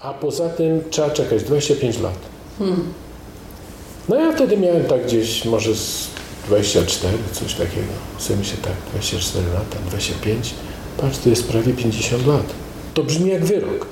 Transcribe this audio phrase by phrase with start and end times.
[0.00, 2.18] A poza tym trzeba czekać 25 lat.
[4.08, 6.08] No ja wtedy miałem tak gdzieś może z
[6.46, 7.92] 24, coś takiego.
[8.18, 10.54] Sobie myślę tak, 24 lata, 25.
[10.96, 12.52] Patrz, to jest prawie 50 lat.
[12.94, 13.86] To brzmi jak wyrok.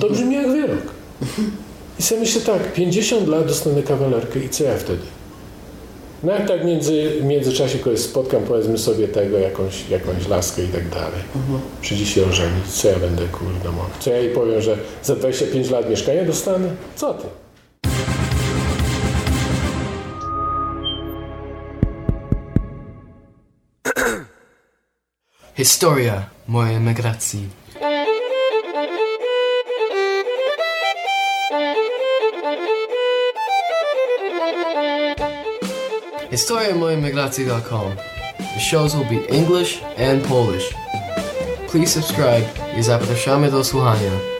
[0.00, 0.82] To brzmi jak wyrok.
[2.00, 5.02] I sobie myślę tak, 50 lat dostanę kawalerkę i co ja wtedy?
[6.24, 10.68] No jak tak między, w międzyczasie kogoś spotkam, powiedzmy sobie tego, jakąś, jakąś laskę i
[10.68, 11.20] tak dalej.
[11.80, 13.88] Przyjdzie się ożenić, co ja będę kurde mógł?
[14.00, 16.68] Co ja jej powiem, że za 25 lat mieszkania dostanę?
[16.96, 17.26] Co ty?
[25.56, 27.48] Historia mojej emigracji.
[36.34, 37.96] Historia mojej emigracji.com.
[38.38, 40.74] The shows will be English and Polish.
[41.70, 42.44] Please subscribe
[42.78, 44.33] i zapraszamy do słuchania.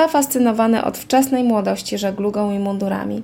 [0.00, 3.22] Zafascynowany od wczesnej młodości żeglugą i mundurami.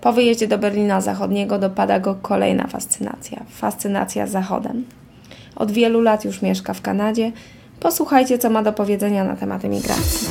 [0.00, 4.84] Po wyjeździe do Berlina Zachodniego dopada go kolejna fascynacja fascynacja Zachodem.
[5.56, 7.32] Od wielu lat już mieszka w Kanadzie.
[7.80, 10.28] Posłuchajcie, co ma do powiedzenia na temat emigracji.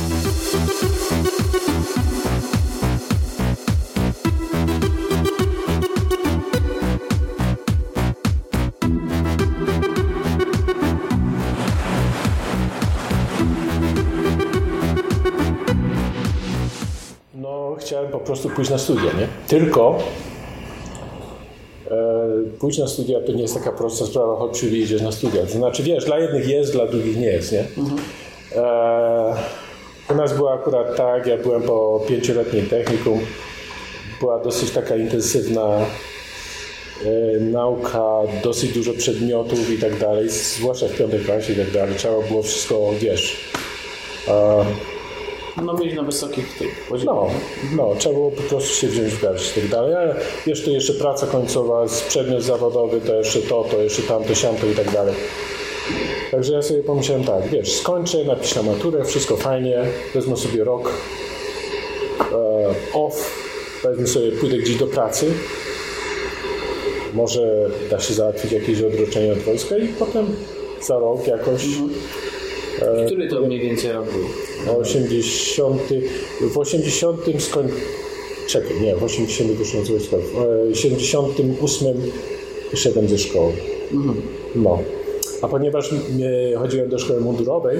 [18.40, 19.28] Prostu pójść na studia, nie?
[19.48, 19.98] Tylko
[21.90, 21.96] e,
[22.58, 25.42] pójść na studia to nie jest taka prosta sprawa, chodź czyli idziesz na studia.
[25.42, 27.64] To znaczy, wiesz, dla jednych jest, dla drugich nie jest, nie?
[28.56, 29.34] E,
[30.10, 33.20] u nas było akurat tak, ja byłem po pięcioletniej technikum,
[34.20, 35.78] była dosyć taka intensywna
[37.04, 38.02] e, nauka,
[38.42, 41.94] dosyć dużo przedmiotów i tak dalej, zwłaszcza w piątej klasie i tak dalej.
[41.96, 43.36] Trzeba było wszystko, wiesz,
[44.28, 44.64] e,
[45.56, 47.30] No mieć na wysokich tych poziomach.
[47.76, 50.14] no, no, trzeba było po prostu się wziąć w garść i tak dalej, ale
[50.64, 54.92] to jeszcze praca końcowa, przedmiot zawodowy, to jeszcze to, to jeszcze tamto, siamto i tak
[54.92, 55.14] dalej.
[56.30, 59.84] Także ja sobie pomyślałem tak, wiesz, skończę, napiszę maturę, wszystko fajnie,
[60.14, 60.92] wezmę sobie rok
[62.32, 63.44] e, off,
[63.82, 65.26] wezmę sobie, pójdę gdzieś do pracy,
[67.12, 70.26] może da się załatwić jakieś odroczenie od wojska i potem
[70.82, 71.62] za rok jakoś
[73.06, 74.06] Który to mniej więcej rok
[74.66, 74.80] był?
[74.80, 75.82] 80,
[76.40, 77.68] w 80 skoń...
[78.48, 80.16] Czekaj, nie, w 80 wyszłem z wojska.
[80.16, 81.96] W e, 78
[82.70, 83.52] wyszedłem ze szkoły.
[84.54, 84.78] No.
[85.42, 85.96] A ponieważ e,
[86.58, 87.78] chodziłem do szkoły mundurowej,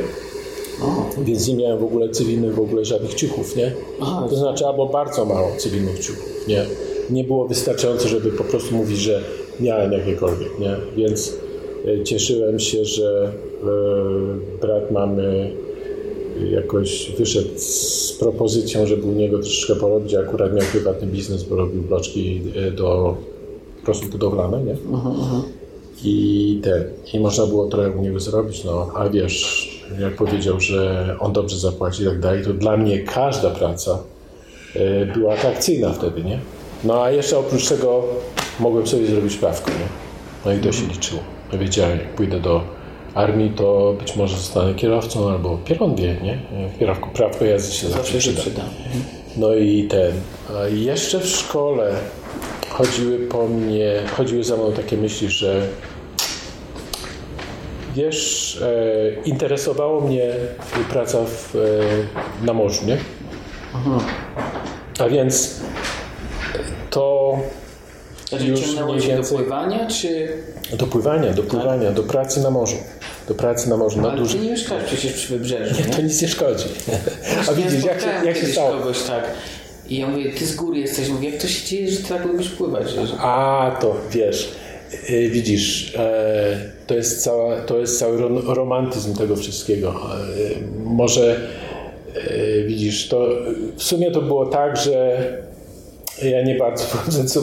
[1.25, 3.73] więc nie miałem w ogóle cywilnych w ogóle żadnych ciuchów, nie?
[4.01, 4.27] Aha.
[4.31, 6.67] To znaczy albo bardzo mało cywilnych ciuchów, nie?
[7.11, 9.23] Nie było wystarczająco, żeby po prostu mówić, że
[9.61, 10.77] miałem jakiekolwiek, nie?
[10.97, 11.50] Więc e,
[12.05, 13.33] cieszyłem się, że
[13.63, 13.67] e,
[14.61, 15.51] brat mamy
[16.51, 21.57] jakoś wyszedł z propozycją, żeby u niego troszeczkę porobić, a akurat miał prywatny biznes, bo
[21.57, 23.17] robił bloczki e, do
[23.85, 24.77] prostu budowlane, nie?
[26.05, 29.69] I ten, i można było trochę u niego zrobić, no, a wiesz,
[30.01, 33.99] jak powiedział, że on dobrze zapłaci i tak dalej, to dla mnie każda praca
[34.77, 36.41] e, była atrakcyjna wtedy, nie?
[36.85, 38.05] No a jeszcze oprócz tego
[38.61, 39.87] mogłem sobie zrobić prawko, nie?
[40.45, 41.40] No i to się liczyło.
[41.53, 42.61] Ja wiedziałem, jak pójdę do
[43.15, 46.39] armii, to być może zostanę kierowcą albo pieron wie, nie?
[46.79, 48.43] Prawko, prawko jazdy się zawsze Zawsze się przyda.
[48.43, 48.63] przyda.
[49.37, 50.13] No i ten.
[50.57, 51.95] A jeszcze w szkole
[52.71, 55.67] chodziły po mnie, chodziły za mną takie myśli, że
[57.95, 60.31] wiesz, e, interesowało mnie
[60.91, 62.97] praca w, e, na morzu, nie?
[64.99, 65.61] A więc
[66.91, 67.37] to
[68.33, 70.29] Mniej cię do pływania, czy...
[70.77, 72.77] do pływania, do pływania, do pracy na morzu.
[73.29, 74.43] Do pracy na morzu, na Ale ty dużym.
[74.45, 75.95] nie mieszkasz przecież przy wybrzeżu, nie?
[75.95, 76.65] To nic nie szkodzi.
[77.49, 78.71] A widzisz, jak się, jak się stało?
[78.71, 79.25] kogoś tak.
[79.89, 81.09] I ja mówię, ty z góry jesteś.
[81.09, 82.91] Mówię, jak to się dzieje, że ty tak lubisz pływać?
[82.91, 83.01] Że...
[83.19, 84.53] A, to wiesz,
[85.11, 89.89] y, widzisz, e, to jest, cała, to jest cały ro- romantyzm tego wszystkiego.
[89.91, 90.29] E,
[90.85, 91.41] może
[92.17, 93.29] e, widzisz, to
[93.77, 95.21] w sumie to było tak, że
[96.23, 96.85] ja nie bardzo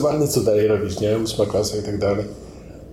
[0.00, 1.18] byłem co dalej robić, nie?
[1.18, 2.24] Ósma klasa i tak dalej.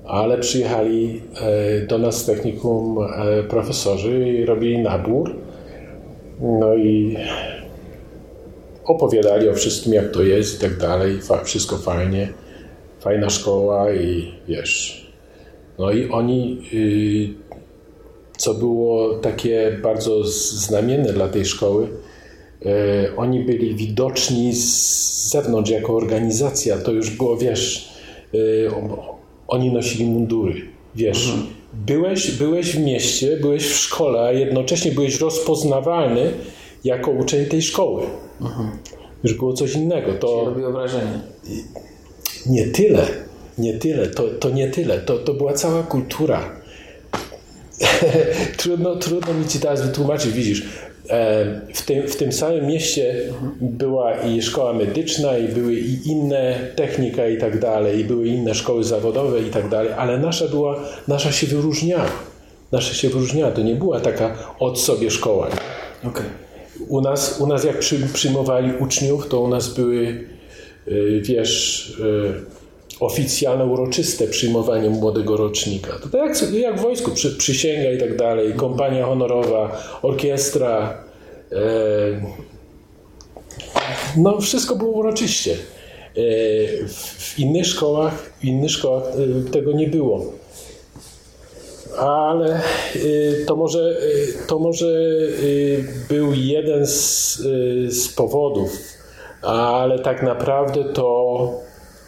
[0.05, 5.35] Ale przyjechali e, do nas z technikum e, profesorzy i robili nabór.
[6.41, 7.17] No i
[8.85, 11.19] opowiadali o wszystkim, jak to jest i tak dalej.
[11.43, 12.33] Wszystko fajnie.
[12.99, 15.05] Fajna szkoła i wiesz.
[15.79, 17.29] No i oni, y,
[18.37, 21.87] co było takie bardzo znamienne dla tej szkoły,
[23.17, 26.77] oni byli widoczni z zewnątrz jako organizacja.
[26.77, 27.89] To już było, wiesz,
[28.75, 29.15] o-
[29.47, 30.61] oni nosili mundury.
[30.95, 31.33] Wiesz,
[31.73, 36.31] byłeś, byłeś w mieście, byłeś w szkole, a jednocześnie byłeś rozpoznawalny
[36.83, 38.03] jako uczeń tej szkoły.
[39.23, 40.13] Już było coś innego.
[40.13, 41.19] To Robiło wrażenie.
[42.45, 43.07] nie tyle,
[43.57, 46.49] nie tyle, to, to nie tyle, to, to była cała kultura.
[48.57, 50.65] trudno, trudno mi ci teraz wytłumaczyć, widzisz, e,
[51.73, 53.15] w tym, w tym samym mieście
[53.61, 58.55] była i szkoła medyczna, i były i inne technika i tak dalej, i były inne
[58.55, 62.05] szkoły zawodowe i tak dalej, ale nasza była, nasza się wyróżniała.
[62.71, 65.47] Nasza się wyróżniała, to nie była taka od sobie szkoła.
[66.03, 66.25] Okej.
[66.87, 70.25] U nas, u nas jak przy, przyjmowali uczniów, to u nas były,
[70.87, 72.54] y, wiesz, y,
[72.99, 75.99] oficjalne, uroczyste przyjmowanie młodego rocznika.
[76.03, 81.03] To tak jak, jak w wojsku, przy, przysięga i tak dalej, kompania honorowa, orkiestra.
[81.51, 81.55] e,
[84.17, 85.53] no wszystko było uroczyście.
[85.53, 85.57] E,
[86.87, 90.33] w, w innych szkołach, w innych szkołach e, tego nie było
[91.97, 92.61] ale
[92.95, 97.37] y, to może, y, to może y, był jeden z,
[97.89, 98.71] z powodów,
[99.41, 101.49] ale tak naprawdę to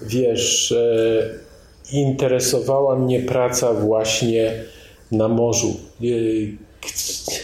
[0.02, 4.54] wiesz, e, interesowała mnie praca właśnie
[5.12, 5.76] na morzu.
[6.04, 6.58] Y,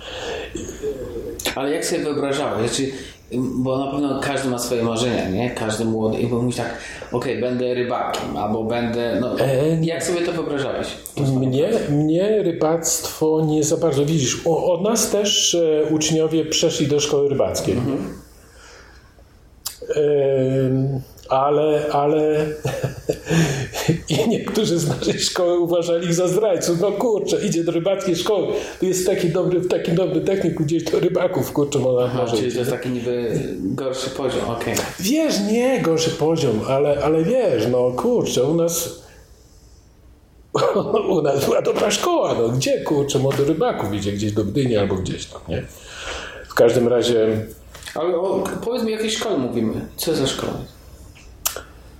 [1.54, 2.70] Ale jak sobie wyobrażałeś?
[2.70, 2.92] Znaczy,
[3.38, 5.50] bo na pewno każdy ma swoje marzenia, nie?
[5.50, 6.18] Każdy młody.
[6.18, 6.78] I mówi tak,
[7.12, 9.18] okej, będę rybakiem, albo będę...
[9.20, 10.88] No, E, jak sobie to wyobrażałeś?
[11.36, 14.40] Mnie, mnie rybactwo nie za bardzo widzisz.
[14.44, 17.76] O, od nas też e, uczniowie przeszli do szkoły rybackiej.
[19.96, 22.46] Em, ale, ale
[24.08, 26.80] i niektórzy z naszej szkoły uważali ich za zdrajców.
[26.80, 28.46] No kurczę, idzie do rybackiej szkoły.
[28.80, 32.52] To jest taki dobry, taki dobry technik, gdzieś do rybaków, kurczę, można A, może czyli
[32.52, 34.74] to jest taki niby gorszy poziom, okej.
[35.00, 39.04] Wiesz, nie gorszy poziom, ale, ale wiesz, no kurczę, u nas
[41.10, 44.94] u nas była dobra szkoła, no gdzie kurczę, młody rybaków idzie gdzieś do Gdyni albo
[44.94, 45.62] gdzieś tam, nie?
[46.48, 47.46] W każdym razie
[47.94, 49.88] Ale o, powiedz mi, o jakiej szkole mówimy?
[49.96, 50.52] Co za szkoła?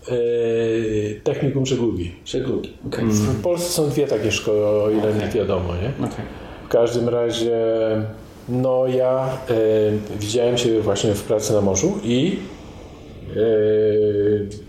[0.09, 2.13] E, technikum żeglugi.
[2.27, 3.05] Żeglugi, okej.
[3.05, 6.07] W Polsce są dwie takie szkoły, o ile mi wiadomo, nie?
[6.07, 6.25] Okej.
[6.65, 7.57] W każdym razie,
[8.49, 9.55] no ja e,
[10.21, 12.37] widziałem się właśnie w pracy na morzu i
[13.31, 13.41] e,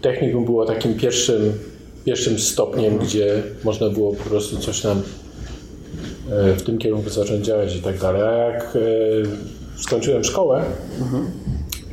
[0.02, 1.54] technikum było takim pierwszym,
[2.06, 5.02] pierwszym stopniem, gdzie można było po prostu coś tam
[6.31, 8.22] e, w tym kierunku zacząć działać i tak dalej.
[8.22, 10.64] A jak e, skończyłem szkołę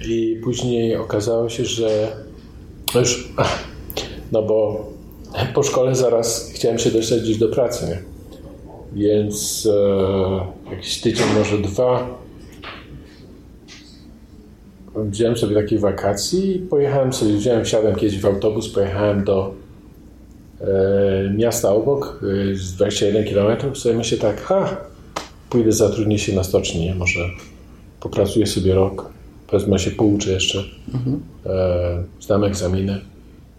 [0.09, 2.13] i później okazało się, że
[2.95, 3.29] no już,
[4.33, 4.87] no bo
[5.55, 8.13] po szkole zaraz chciałem się dostać do pracy, nie?
[8.93, 9.69] Więc
[10.71, 12.19] e, jakiś tydzień, może dwa,
[14.97, 19.55] wziąłem sobie takiej wakacji i pojechałem sobie, wziąłem, wsiadłem kiedyś w autobus, pojechałem do
[20.61, 20.67] e,
[21.37, 22.21] miasta obok,
[22.53, 24.77] e, z 21 km, sobie myślę tak, ha,
[25.51, 27.21] pójdę zatrudnię się na stoczni, może
[28.01, 29.13] popracuję sobie rok,
[29.53, 30.65] wezmę się, pouczę jeszcze,
[31.47, 33.01] e, zdam egzaminy.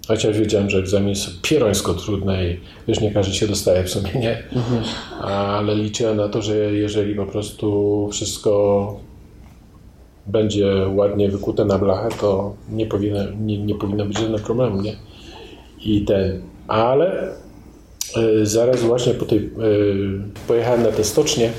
[0.07, 4.12] Chociaż wiedziałem, że egzaminy są pierońsko trudne i wiesz, nie każdy się dostaje w sumie,
[4.15, 4.43] nie?
[5.21, 9.00] Ale liczyłem na to, że jeżeli po prostu wszystko
[10.27, 14.95] będzie ładnie wykute na blachę, to nie powinno, nie, nie powinno być żadnego problemu, nie?
[15.85, 17.29] I ten, ale
[18.41, 19.50] y, zaraz właśnie po tej, y,
[20.47, 21.51] pojechałem na tę stocznię,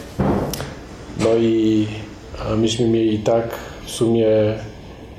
[1.21, 1.87] no i
[2.41, 4.29] a myśmy mieli tak w sumie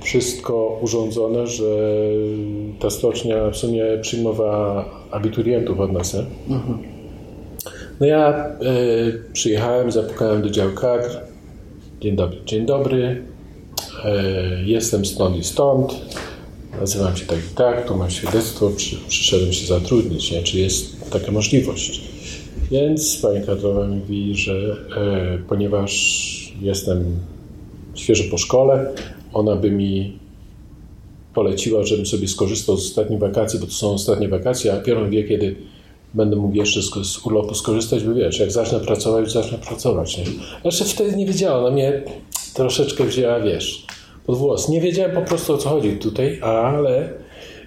[0.01, 1.65] wszystko urządzone, że
[2.79, 6.23] ta stocznia w sumie przyjmowała abiturientów od nas, nie?
[7.99, 11.19] No ja y, przyjechałem, zapukałem do działu kadr.
[12.01, 13.23] Dzień dobry, dzień dobry.
[14.05, 15.95] E, jestem stąd i stąd.
[16.79, 20.43] Nazywam się tak i tak, tu mam świadectwo, przy, przyszedłem się zatrudnić, nie?
[20.43, 22.01] czy jest taka możliwość.
[22.71, 25.93] Więc pani kadrowa mówi, że e, ponieważ
[26.61, 27.19] jestem
[27.95, 28.93] świeżo po szkole,
[29.33, 30.19] ona by mi
[31.33, 35.23] poleciła, żebym sobie skorzystał z ostatnich wakacji, bo to są ostatnie wakacje, a dopiero wie,
[35.23, 35.55] kiedy
[36.13, 40.17] będę mógł jeszcze z, z urlopu skorzystać, bo wiesz, jak zacznę pracować, zacznę pracować.
[40.17, 40.23] Nie?
[40.61, 42.03] Znaczy wtedy nie wiedziała, ona mnie
[42.53, 43.85] troszeczkę wzięła, wiesz,
[44.25, 44.69] pod włos.
[44.69, 47.09] Nie wiedziałem po prostu o co chodzi tutaj, ale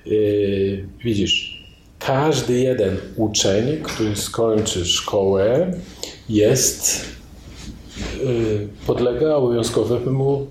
[0.07, 1.65] yy, widzisz,
[1.99, 5.73] każdy jeden uczeń, który skończy szkołę,
[6.29, 7.05] jest,
[8.87, 10.47] podlega obowiązkowemu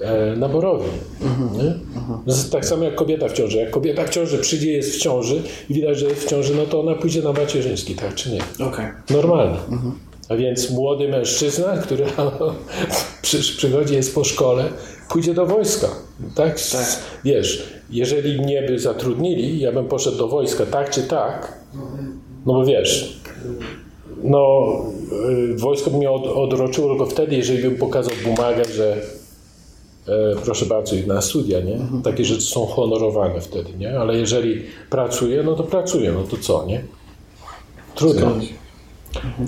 [0.00, 0.84] e, naborowi.
[1.52, 1.74] nie?
[2.24, 3.58] To jest Tak samo jak kobieta w ciąży.
[3.58, 6.66] Jak kobieta w ciąży przyjdzie, jest w ciąży i widać, że jest w ciąży, no
[6.66, 8.66] to ona pójdzie na macierzyński, tak czy nie?
[8.66, 8.86] Okej.
[9.10, 9.56] Normalne.
[10.28, 12.04] A więc młody mężczyzna, który
[13.22, 14.64] przy, przychodzi, jest po szkole,
[15.08, 15.88] pójdzie do wojska.
[16.34, 16.54] Tak?
[16.54, 21.58] S- Wiesz, jeżeli mnie by zatrudnili, ja bym poszedł do wojska, tak czy tak,
[22.46, 23.20] no bo wiesz,
[24.22, 24.72] no
[25.28, 29.02] y, wojsko by mnie od, odroczyło tylko wtedy, jeżeli bym pokazał bumagę, że
[30.08, 31.78] e, proszę bardzo, idę na studia, nie?
[32.04, 33.98] Takie rzeczy są honorowane wtedy, nie?
[34.00, 36.84] Ale jeżeli pracuję, no to pracuję, no to co, nie?
[37.94, 38.36] Trudno.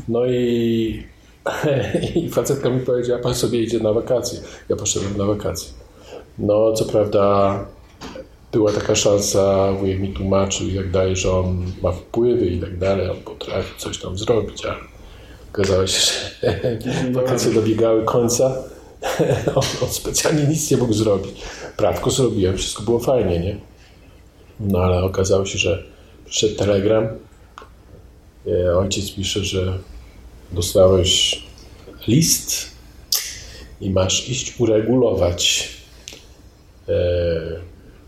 [0.09, 1.03] No i,
[2.15, 4.41] i facetka mi powiedziała, pan sobie idzie na wakacje.
[4.69, 5.69] Ja poszedłem na wakacje.
[6.39, 7.67] No, co prawda
[8.53, 12.79] była taka szansa, wujek mi tłumaczył i tak dalej, że on ma wpływy i tak
[12.79, 14.77] dalej, on potrafi coś tam zrobić, ale
[15.53, 16.61] okazało się, że
[17.21, 18.57] wakacje dobiegały końca.
[19.55, 21.43] On, on specjalnie nic nie mógł zrobić.
[21.77, 23.57] Prawko zrobiłem, wszystko było fajnie, nie?
[24.61, 25.83] No ale okazało się, że
[26.25, 27.09] przyszedł telegram,
[28.47, 29.79] E, Ojciec pisze, że
[30.53, 31.43] dostałeś
[32.07, 32.71] list
[33.81, 35.69] i masz iść uregulować
[36.89, 36.93] e,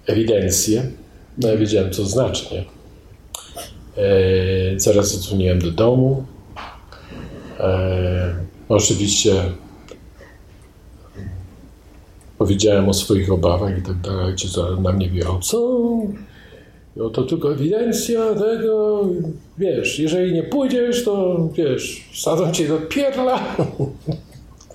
[0.07, 0.91] ewidencję.
[1.39, 2.65] No ja wiedziałem, co to znaczy, nie?
[4.03, 6.25] E, zaraz zadzwoniłem do domu.
[7.61, 8.35] E,
[8.69, 9.35] oczywiście
[12.39, 14.25] powiedziałem o swoich obawach i tak dalej.
[14.25, 15.81] Ojciec na mnie wjechał, co?
[16.97, 19.05] No to tylko ewidencja tego,
[19.59, 23.41] wiesz, jeżeli nie pójdziesz, to wiesz, sadzą cię do pierla.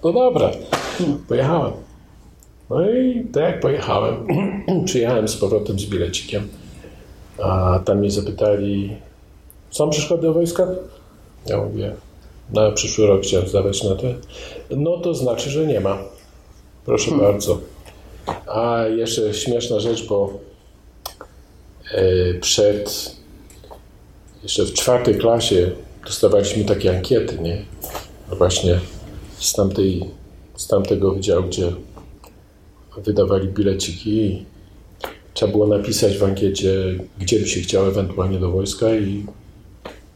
[0.04, 0.52] No dobra,
[1.28, 1.72] pojechałem.
[2.70, 4.28] No i tak jak pojechałem,
[4.86, 6.48] przyjechałem z powrotem z bilecikiem,
[7.44, 8.96] a tam mnie zapytali,
[9.72, 10.68] są przeszkody do wojska?
[11.46, 11.96] Ja mówię,
[12.54, 14.08] na przyszły rok chciałem zdawać na to.
[14.70, 15.98] No to znaczy, że nie ma.
[16.86, 17.60] Proszę bardzo.
[18.48, 20.34] A jeszcze śmieszna rzecz, bo
[21.92, 23.16] e, przed
[24.44, 25.72] jeszcze w czwartej klasie
[26.06, 27.66] dostawaliśmy takie ankiety, nie?
[28.30, 28.80] No Właśnie
[29.40, 30.06] z, tamtej,
[30.56, 31.72] z tamtego wydziału, gdzie
[32.98, 34.46] wydawali bileciki i
[35.34, 36.74] trzeba było napisać w ankiecie,
[37.20, 39.26] gdzie by się chciał ewentualnie do wojska i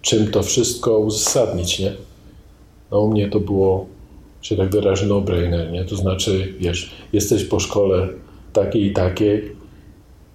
[0.02, 1.94] czym to wszystko uzasadnić, nie?
[2.92, 3.88] No u mnie to było,
[4.42, 5.86] że tak wyrażę, no-brainer, nie?
[5.86, 8.08] To znaczy, wiesz, jesteś po szkole
[8.54, 9.56] takiej i takiej,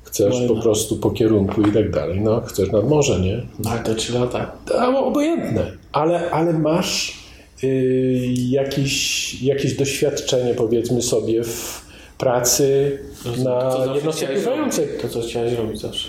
[0.03, 3.43] chcesz po prostu po kierunku i tak dalej, no, chcesz nad morze, nie?
[3.65, 4.53] No ale to trzy lata.
[4.79, 7.19] A, obojętne, ale, ale masz
[7.65, 11.88] y, jakieś, jakieś doświadczenie, powiedzmy sobie, w
[12.19, 12.99] pracy
[13.45, 14.89] na To zawsze jednostce pływającej.
[15.03, 16.09] To, co chciałeś robić zawsze.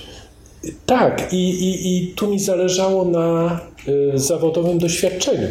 [0.85, 5.47] Tak, i, i, i tu mi zależało na y, zawodowym doświadczeniu.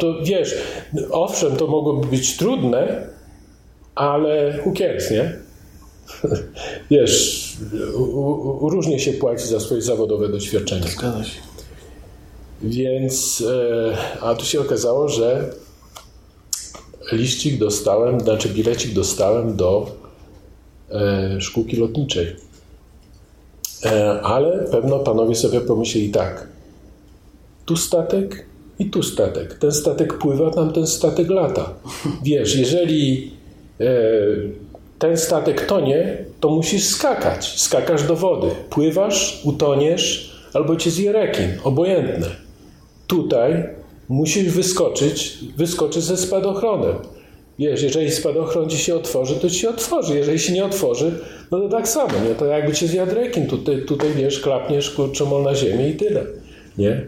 [0.00, 0.54] To wiesz,
[1.10, 3.06] owszem, to mogłoby być trudne,
[3.94, 5.38] ale who cares, nie?
[6.90, 7.46] Wiesz,
[7.96, 8.02] u,
[8.64, 10.88] u, różnie się płaci za swoje zawodowe doświadczenie.
[10.88, 11.40] Zgadza się.
[12.62, 15.50] Więc, e, a tu się okazało, że
[17.14, 19.86] liścik dostałem, znaczy bilecik dostałem do
[20.90, 22.36] e, szkółki lotniczej.
[23.84, 26.48] E, ale pewno panowie sobie pomyśleli tak,
[27.64, 28.46] tu statek
[28.78, 29.58] i tu statek.
[29.58, 31.70] Ten statek pływa, tamten statek lata.
[32.22, 33.30] Wiesz, jeżeli
[33.80, 33.86] e,
[34.98, 37.60] ten statek tonie, to musisz skakać.
[37.60, 38.50] Skakasz do wody.
[38.70, 41.50] Pływasz, utoniesz, albo cię zje rekin.
[41.64, 42.26] Obojętne.
[43.06, 43.64] Tutaj
[44.08, 46.96] musisz wyskoczyć, wyskoczyć ze spadochronem.
[47.58, 50.16] Wiesz, jeżeli spadochron ci się otworzy, to ci się otworzy.
[50.16, 51.12] Jeżeli się nie otworzy,
[51.50, 52.34] no to tak samo, nie?
[52.34, 53.46] To jakby cię zjadł rekin.
[53.46, 56.26] Tutaj, tutaj wiesz, klapniesz kurczą na ziemię i tyle,
[56.78, 57.06] nie?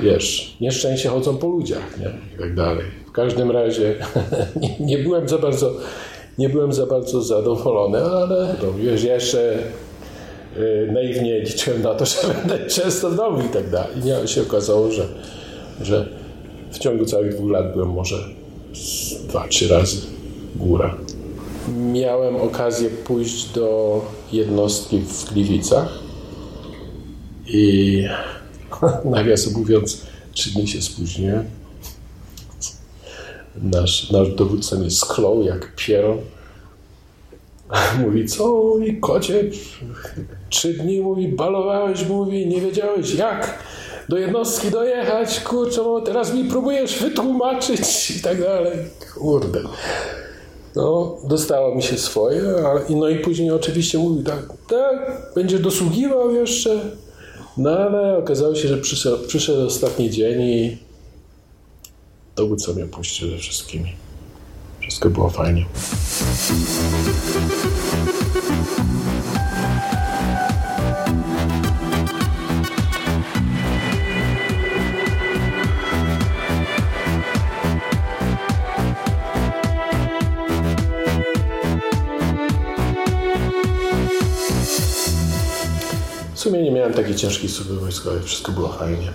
[0.00, 2.10] Wiesz, nieszczęście chodzą po ludziach, nie?
[2.36, 2.84] I tak dalej.
[3.06, 3.94] W każdym razie
[4.60, 5.74] nie, nie byłem za bardzo,
[6.38, 9.58] nie byłem za bardzo zadowolony, ale no, wiesz, jeszcze
[10.56, 14.24] y, naiwnie liczyłem na to, że będę często w domu i tak dalej.
[14.24, 15.04] I się okazało, że,
[15.82, 16.21] że
[16.72, 18.28] w ciągu całych dwóch lat byłem może
[19.28, 19.96] dwa, trzy razy
[20.56, 20.96] góra.
[21.92, 24.00] Miałem okazję pójść do
[24.32, 25.98] jednostki w Gliwicach
[27.46, 28.04] i
[29.04, 31.44] nawiasem mówiąc, trzy dni się spóźniłem.
[33.62, 36.18] Nasz, nasz dowódca mnie sklął jak pieron.
[38.04, 39.44] Mówi, co mówi, kocie,
[40.50, 43.58] trzy dni, mówi, balowałeś, mówi, nie wiedziałeś jak
[44.08, 48.78] do jednostki dojechać, kurczę, no teraz mi próbujesz wytłumaczyć i tak dalej.
[49.14, 49.60] Kurde.
[50.76, 56.34] No, dostało mi się swoje, ale, no i później oczywiście mówił, tak, tak, będziesz dosługiwał
[56.34, 56.80] jeszcze.
[57.56, 60.78] No ale okazało się, że przyszedł, przyszedł ostatni dzień i
[62.36, 63.92] dowód sobie puścił ze wszystkimi.
[64.80, 65.66] Wszystko było fajnie.
[86.82, 89.12] Miałem takiej ciężkiej służby wojskowej, wszystko było fajnie.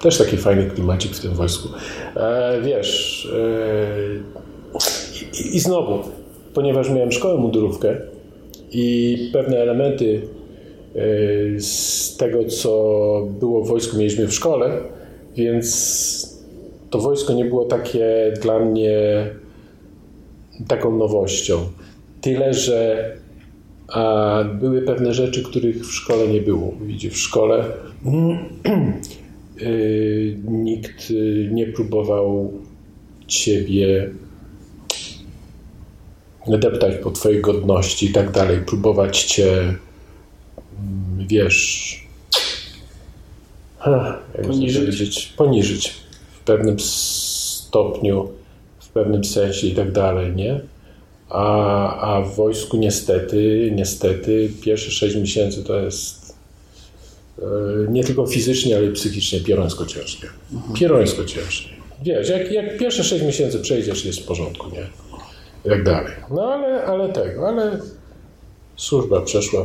[0.00, 1.68] Też taki fajny klimacik w tym wojsku.
[2.16, 4.76] E, wiesz, e,
[5.42, 6.02] i, i znowu,
[6.54, 7.96] ponieważ miałem szkołę mundurówkę
[8.72, 10.22] i pewne elementy
[10.94, 11.00] e,
[11.60, 12.70] z tego, co
[13.40, 14.80] było w wojsku, mieliśmy w szkole,
[15.36, 16.36] więc
[16.90, 19.26] to wojsko nie było takie dla mnie
[20.68, 21.58] taką nowością.
[22.20, 23.12] Tyle, że
[23.88, 26.74] a były pewne rzeczy, których w szkole nie było.
[26.82, 27.64] Widzicie, w szkole
[29.56, 32.52] yy, nikt yy, nie próbował
[33.26, 34.10] ciebie
[36.48, 42.06] deptać po twojej godności i tak dalej, próbować cię, mm, wiesz,
[43.78, 45.26] ha, Poniżyć.
[45.36, 45.94] poniżyć
[46.32, 48.28] w pewnym stopniu,
[48.78, 50.60] w pewnym sensie i tak dalej, nie?
[51.28, 56.36] A, a w wojsku niestety, niestety pierwsze 6 miesięcy to jest
[57.38, 57.42] e,
[57.88, 60.28] nie tylko fizycznie, ale i psychicznie pierońsko ciężkie.
[60.74, 61.68] Pierońsko ciężkie.
[62.02, 64.86] Wiesz, jak, jak pierwsze 6 miesięcy przejdziesz, jest w porządku, nie?
[65.64, 66.12] I tak dalej.
[66.30, 67.80] No ale, ale tego, ale
[68.76, 69.64] służba przeszła,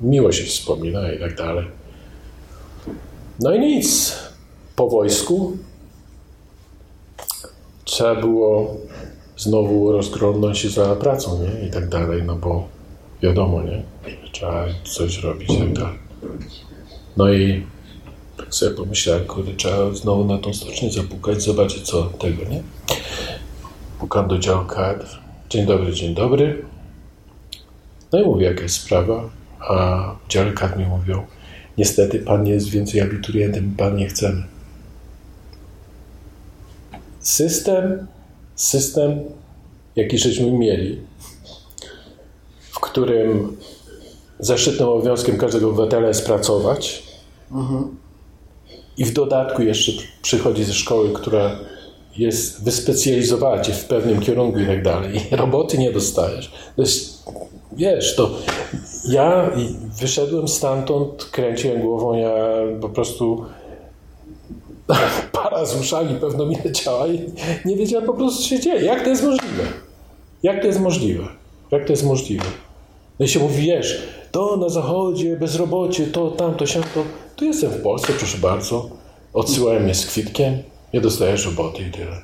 [0.00, 1.66] miło się wspomina i tak dalej.
[3.40, 4.16] No i nic.
[4.76, 5.56] Po wojsku
[7.84, 8.76] trzeba było
[9.40, 11.68] znowu rozglądnąć się za pracą, nie?
[11.68, 12.68] I tak dalej, no bo
[13.22, 13.82] wiadomo, nie?
[14.32, 15.98] Trzeba coś robić tak dalej.
[17.16, 17.66] No i
[18.36, 22.62] tak sobie pomyślałem, kurde, trzeba znowu na tą stocznię zapukać, zobaczyć co tego, nie?
[24.00, 25.06] Pukam do działu kadr.
[25.50, 26.64] Dzień dobry, dzień dobry.
[28.12, 31.26] No i mówię, jaka jest sprawa, a dziale kadr mi mówią,
[31.78, 34.42] niestety pan nie jest więcej abiturientem, pan nie chcemy.
[37.20, 38.06] System
[38.62, 39.20] system,
[39.96, 41.00] jaki żeśmy mieli,
[42.70, 43.56] w którym
[44.38, 47.02] zaszczytnym obowiązkiem każdego obywatela jest pracować
[48.96, 49.92] i w dodatku jeszcze
[50.22, 51.58] przychodzi ze szkoły, która
[52.16, 55.20] jest wyspecjalizowała cię w pewnym kierunku i tak dalej.
[55.30, 56.52] Roboty nie dostajesz.
[56.76, 57.24] To jest,
[57.72, 58.30] wiesz, to
[59.08, 59.50] ja
[60.00, 62.34] wyszedłem stamtąd, kręciłem głową, ja
[62.80, 63.44] po prostu
[65.32, 67.32] para z uszami pewno mi leciała i
[67.64, 68.84] nie wiedziałem po prostu, co się dzieje.
[68.84, 69.64] Jak to jest możliwe?
[70.42, 71.28] Jak to jest możliwe?
[71.70, 72.44] Jak to jest możliwe?
[73.18, 77.04] No i się mówi, wiesz, to na zachodzie, bezrobocie, to, tamto, siamto.
[77.36, 78.90] Tu jestem w Polsce, proszę bardzo.
[79.32, 80.62] Odsyłałem mnie z kwitkiem,
[80.94, 82.16] nie dostajesz roboty i tyle.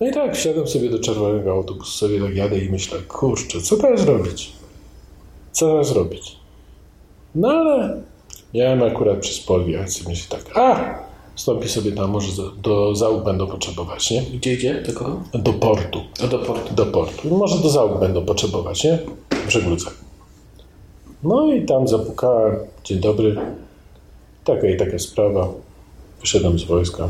[0.00, 3.76] No i tak, wsiadam sobie do czerwonego autobusu, sobie tak jadę i myślę, kurczę, co
[3.76, 4.52] teraz robić?
[5.52, 6.36] Co teraz robić?
[7.34, 8.00] No ale
[8.54, 10.98] miałem akurat przez Polwiacy, myślę tak, a,
[11.36, 14.22] wstąpi sobie tam, może do, załóg będą potrzebować, nie?
[14.22, 14.82] Gdzie idzie?
[14.82, 15.20] Do kogo?
[15.34, 16.00] Do portu.
[16.24, 16.74] A do portu.
[16.74, 17.36] Do portu.
[17.36, 18.98] Może do załóg będą potrzebować, nie?
[19.46, 19.90] W żegludze.
[21.22, 22.56] No i tam zapukałem.
[22.84, 23.36] Dzień dobry.
[24.44, 25.48] Taka i taka sprawa.
[26.20, 27.08] Wyszedłem z wojska.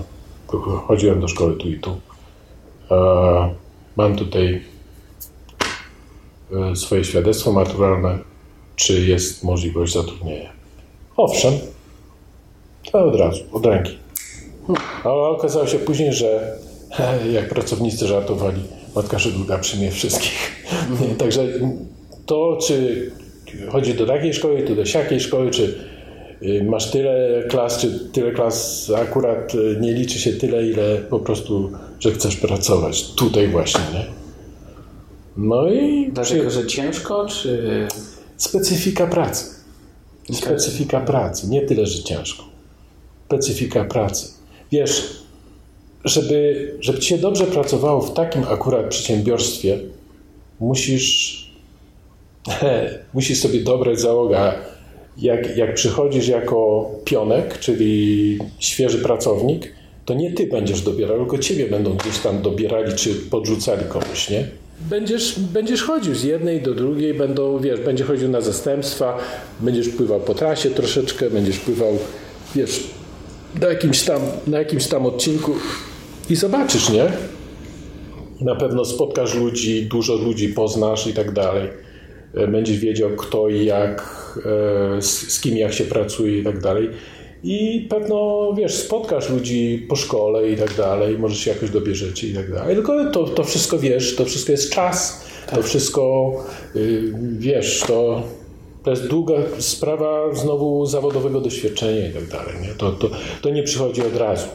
[0.87, 1.97] Chodziłem do szkoły tu i tu.
[3.97, 4.63] Mam tutaj
[6.53, 8.19] e, swoje świadectwo maturalne.
[8.77, 10.53] Czy jest możliwość zatrudnienia?
[11.17, 11.53] Owszem.
[12.93, 14.06] To od razu, od ręki.
[15.05, 16.59] Ale okazało się później, że
[17.33, 18.63] jak pracownicy żartowali,
[18.97, 20.67] matka żegluga przyjmie wszystkich.
[21.19, 21.43] Także
[22.27, 23.11] to, czy
[23.69, 25.75] chodzi do takiej szkoły, czy do siakiej szkoły, czy
[26.43, 31.19] y, masz tyle klas, czy tyle klas, akurat y, nie liczy się tyle, ile po
[31.19, 33.13] prostu, że chcesz pracować.
[33.13, 34.07] Tutaj właśnie, nie?
[35.37, 37.89] No i Dlatego, że ciężko, czy...
[38.37, 39.57] specyfika pracy.
[40.33, 42.45] Specyfika pracy, nie tyle, że ciężko.
[43.27, 44.29] Specyfika pracy.
[44.73, 45.23] Wiesz,
[46.05, 49.79] żeby, żeby ci się dobrze pracowało w takim akurat przedsiębiorstwie,
[50.61, 51.51] musisz,
[53.15, 54.53] musisz sobie dobrać załogę.
[55.19, 59.73] Jak, jak przychodzisz jako pionek, czyli świeży pracownik,
[60.05, 64.49] to nie ty będziesz dobierał, tylko ciebie będą gdzieś tam dobierali czy podrzucali komuś, nie?
[64.81, 69.19] Będziesz, będziesz chodził z jednej do drugiej, będą, wiesz, będzie chodził na zastępstwa,
[69.61, 71.99] będziesz pływał po trasie troszeczkę, będziesz pływał,
[72.55, 72.81] wiesz,
[73.61, 75.53] na jakimś tam, na jakimś tam odcinku
[76.31, 77.13] i zobaczysz, nie?
[78.41, 81.69] na pewno spotkasz ludzi, dużo ludzi poznasz i tak dalej.
[82.35, 84.03] E, Będziesz wiedział kto i jak,
[84.99, 86.91] e, z, z kim jak się pracuje i tak dalej.
[87.45, 92.35] I pewno, wiesz, spotkasz ludzi po szkole i tak dalej, może się jakoś dobierzecie i
[92.35, 92.75] tak dalej.
[92.75, 95.27] Tylko to, to wszystko, wiesz, to wszystko jest czas.
[95.55, 96.33] To wszystko,
[96.77, 98.23] y, wiesz, to,
[98.87, 102.55] to jest długa sprawa znowu zawodowego doświadczenia i tak dalej.
[102.63, 102.69] Nie?
[102.69, 103.11] To, to,
[103.43, 104.47] to nie przychodzi od razu.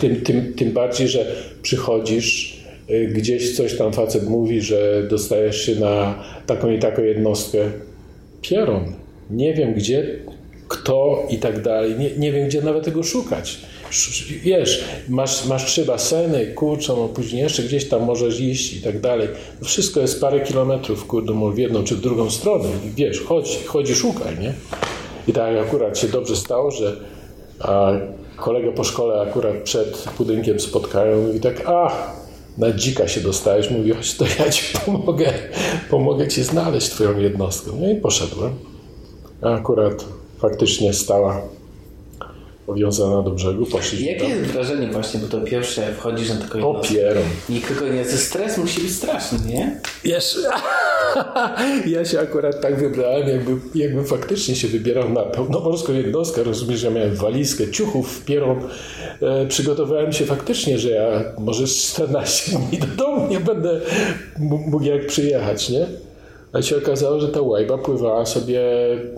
[0.00, 5.74] Tym, tym, tym bardziej, że przychodzisz, y, gdzieś coś tam facet mówi, że dostajesz się
[5.74, 7.58] na taką i taką jednostkę.
[8.42, 8.92] Pieron.
[9.30, 10.18] Nie wiem gdzie,
[10.68, 11.94] kto i tak dalej.
[11.98, 13.58] Nie, nie wiem gdzie nawet tego szukać.
[13.90, 18.82] Sz- Wiesz, masz, masz trzy baseny, kurczę, no później jeszcze gdzieś tam możesz iść i
[18.82, 19.28] tak dalej.
[19.60, 22.68] To wszystko jest parę kilometrów, kurde, w jedną czy w drugą stronę.
[22.86, 24.54] I Wiesz, chodź, chodź szukaj, nie?
[25.28, 26.96] I tak akurat się dobrze stało, że
[27.60, 27.92] a
[28.76, 31.92] po szkole akurat przed budynkiem spotkają i tak, a
[32.58, 35.32] na dzika się dostajesz, mówi, chodź to ja ci pomogę,
[35.90, 37.70] pomogę ci znaleźć twoją jednostkę.
[37.80, 38.52] No i poszedłem.
[39.42, 40.04] A akurat
[40.38, 41.42] faktycznie stała
[42.68, 44.30] powiązana do brzegu, poszliśmy Jakie tam.
[44.30, 46.88] jest wrażenie właśnie, bo to pierwsze wchodzisz na taką jednostkę.
[46.94, 47.22] Opieram.
[47.48, 49.80] Nikogo nie, to stres musi być straszny, nie?
[50.04, 50.38] Wiesz,
[51.86, 56.42] ja się akurat tak wybrałem, jakby, jakby faktycznie się wybierał na pełnomorską jednostkę.
[56.42, 58.60] Rozumiesz, ja miałem walizkę, ciuchów, pieron.
[59.22, 63.80] E, przygotowałem się faktycznie, że ja może z 14 dni do domu nie będę
[64.38, 65.86] mógł jak przyjechać, nie?
[66.52, 68.60] A się okazało, że ta łajba pływała sobie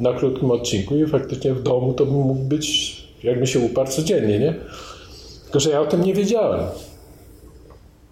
[0.00, 4.38] na krótkim odcinku i faktycznie w domu to bym mógł być, jakby się uparł codziennie,
[4.38, 4.54] nie?
[5.44, 6.60] Tylko, że ja o tym nie wiedziałem.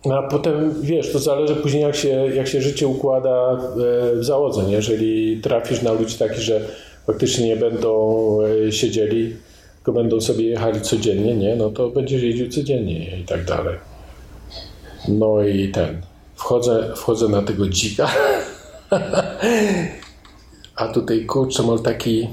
[0.04, 4.24] No a potem, wiesz, to zależy później jak się, jak się życie układa e, w
[4.24, 4.72] załodze, nie?
[4.72, 6.60] Jeżeli trafisz na ludzi takich, że
[7.06, 9.36] faktycznie nie będą e, siedzieli,
[9.76, 11.56] tylko będą sobie jechali codziennie, nie?
[11.56, 13.76] No to będziesz jeździł codziennie i tak dalej.
[15.08, 16.02] No i ten,
[16.34, 18.08] wchodzę, wchodzę na tego dzika,
[20.76, 22.28] a tutaj kurczę, mam taki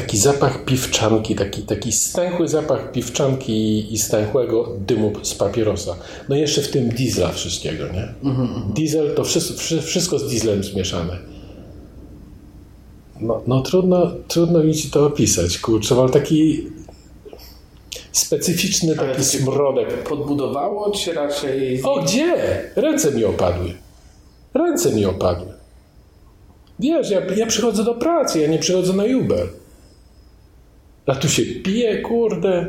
[0.00, 5.96] taki zapach piwczanki, taki, taki stęchły zapach piwczanki i stęchłego dymu z papierosa.
[6.28, 8.14] No i jeszcze w tym diesla wszystkiego, nie?
[8.74, 11.18] Diesel to wszystko, wszy- wszystko z dieslem zmieszane.
[13.20, 16.66] No, no trudno, trudno mi ci to opisać, kurczę, mam taki
[18.12, 20.02] specyficzny Ale taki cię- smrodek.
[20.08, 21.82] Podbudowało, czy raczej...
[21.82, 22.34] O, gdzie?
[22.76, 23.72] Ręce mi opadły.
[24.54, 25.46] Ręce mi opadły.
[26.78, 29.48] Wiesz, ja, ja przychodzę do pracy, ja nie przychodzę na Uber.
[31.10, 32.66] A tu się pije, kurde.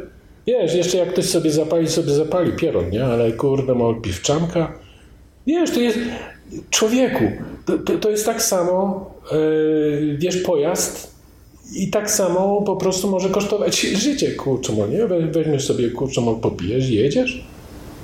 [0.48, 3.06] Wiesz, jeszcze jak ktoś sobie zapali, sobie zapali pieron, nie?
[3.06, 4.74] Ale kurde, ma piwczanka.
[5.48, 5.98] Wiesz, to jest...
[6.70, 7.24] Człowieku,
[7.66, 11.16] to, to, to jest tak samo, yy, wiesz, pojazd
[11.76, 15.08] i tak samo po prostu może kosztować życie, kurczę, nie?
[15.08, 17.46] We- Weźmiesz sobie, kurczę, popijesz i jedziesz.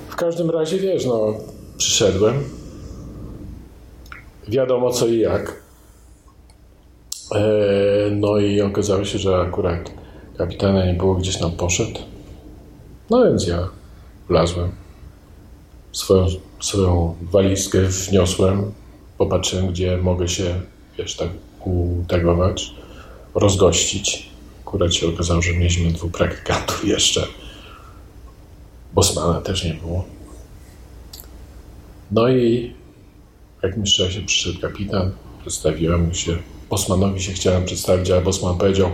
[0.10, 1.34] W każdym razie, wiesz, no,
[1.78, 2.44] przyszedłem.
[4.48, 5.62] Wiadomo co i jak.
[7.36, 7.42] E,
[8.12, 9.92] no i okazało się, że akurat
[10.38, 12.00] kapitana nie było, gdzieś tam poszedł.
[13.10, 13.70] No więc ja
[14.28, 14.72] wlazłem.
[15.92, 16.28] Swoją,
[16.60, 18.72] swoją walizkę wniosłem.
[19.18, 20.62] Popatrzyłem, gdzie mogę się,
[20.98, 21.30] wiesz, tak
[21.66, 22.74] utagować,
[23.36, 24.30] rozgościć.
[24.66, 27.28] Akurat się okazało, że mieliśmy dwóch praktykantów jeszcze.
[28.94, 30.06] Bosmana też nie było.
[32.12, 32.74] No i
[33.64, 36.38] jak mi szczerze się przyszedł kapitan, przedstawiłem się.
[36.70, 38.92] Bosmanowi się chciałem przedstawić, ale Bosman powiedział,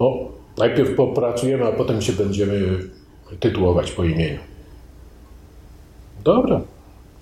[0.00, 0.28] no
[0.58, 2.78] najpierw popracujemy, a potem się będziemy
[3.40, 4.38] tytułować po imieniu.
[6.24, 6.60] Dobra,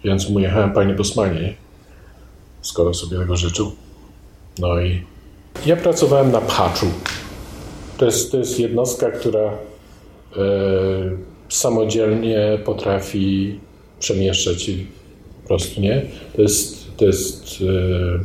[0.05, 1.55] więc mu jechałem, panie Bosmanie,
[2.63, 3.73] skoro sobie tego życzył.
[4.59, 5.03] No i
[5.67, 6.87] ja pracowałem na Paczu.
[7.97, 9.57] To jest, to jest jednostka, która e,
[11.49, 13.61] samodzielnie potrafi
[13.99, 14.73] przemieszczać się
[15.43, 16.03] po prostu, nie?
[16.37, 18.25] To jest, to jest e,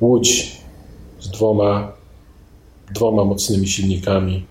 [0.00, 0.56] łódź
[1.20, 1.92] z dwoma,
[2.94, 4.44] dwoma mocnymi silnikami.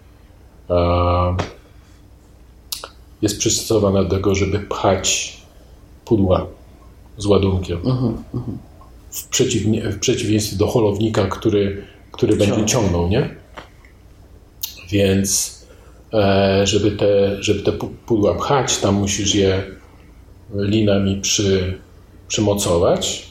[3.21, 5.37] Jest przystosowana do tego, żeby pchać
[6.05, 6.47] pudła
[7.17, 7.79] z ładunkiem.
[9.11, 13.35] W, przeciwnie, w przeciwieństwie do holownika, który, który będzie ciągnął, nie?
[14.89, 15.59] Więc
[16.13, 19.63] e, żeby, te, żeby te pu- pudła pchać, tam musisz je
[20.55, 21.79] linami przy,
[22.27, 23.29] przymocować.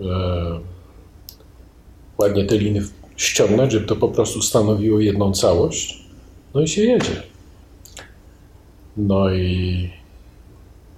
[0.00, 0.04] E,
[2.18, 2.82] ładnie te liny
[3.16, 6.06] ściągnąć, żeby to po prostu stanowiło jedną całość.
[6.54, 7.22] No i się jedzie.
[8.96, 9.90] No i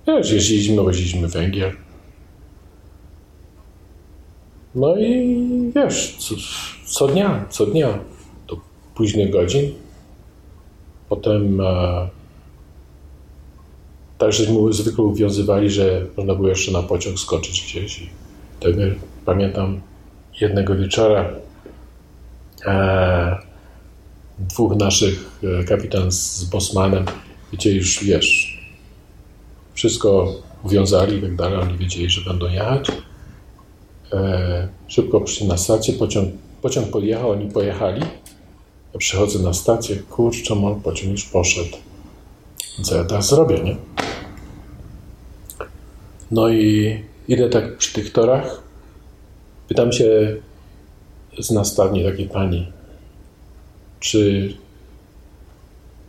[0.07, 1.72] wiesz, jeździliśmy, woziliśmy węgiel.
[4.74, 6.35] No i wiesz, co,
[6.87, 7.98] co dnia, co dnia
[8.48, 8.57] do
[8.94, 9.74] późnych godzin.
[11.09, 12.09] Potem e,
[14.18, 18.02] tak żeśmy zwykle uwiązywali, że można było jeszcze na pociąg skoczyć gdzieś.
[18.02, 18.11] I
[18.61, 19.81] wtedy pamiętam
[20.40, 21.31] jednego wieczora
[24.38, 27.05] dwóch naszych, e, kapitan z Bosmanem,
[27.53, 28.59] wiecie, już wiesz,
[29.75, 32.92] wszystko uwiązali i tak dalej, oni wiedzieli, że będą jechać.
[34.12, 38.01] E, szybko przyszli na stację, pociąg, pociąg podjechał, oni pojechali.
[38.94, 41.77] Ja przychodzę na stację, kurczę, mój pociąg już poszedł.
[42.83, 43.77] Co ja teraz zrobię, nie?
[46.31, 48.62] No i idę tak przy tych torach.
[49.68, 50.37] Pytam się
[51.38, 52.66] z nastawni takiej pani,
[54.01, 54.55] czy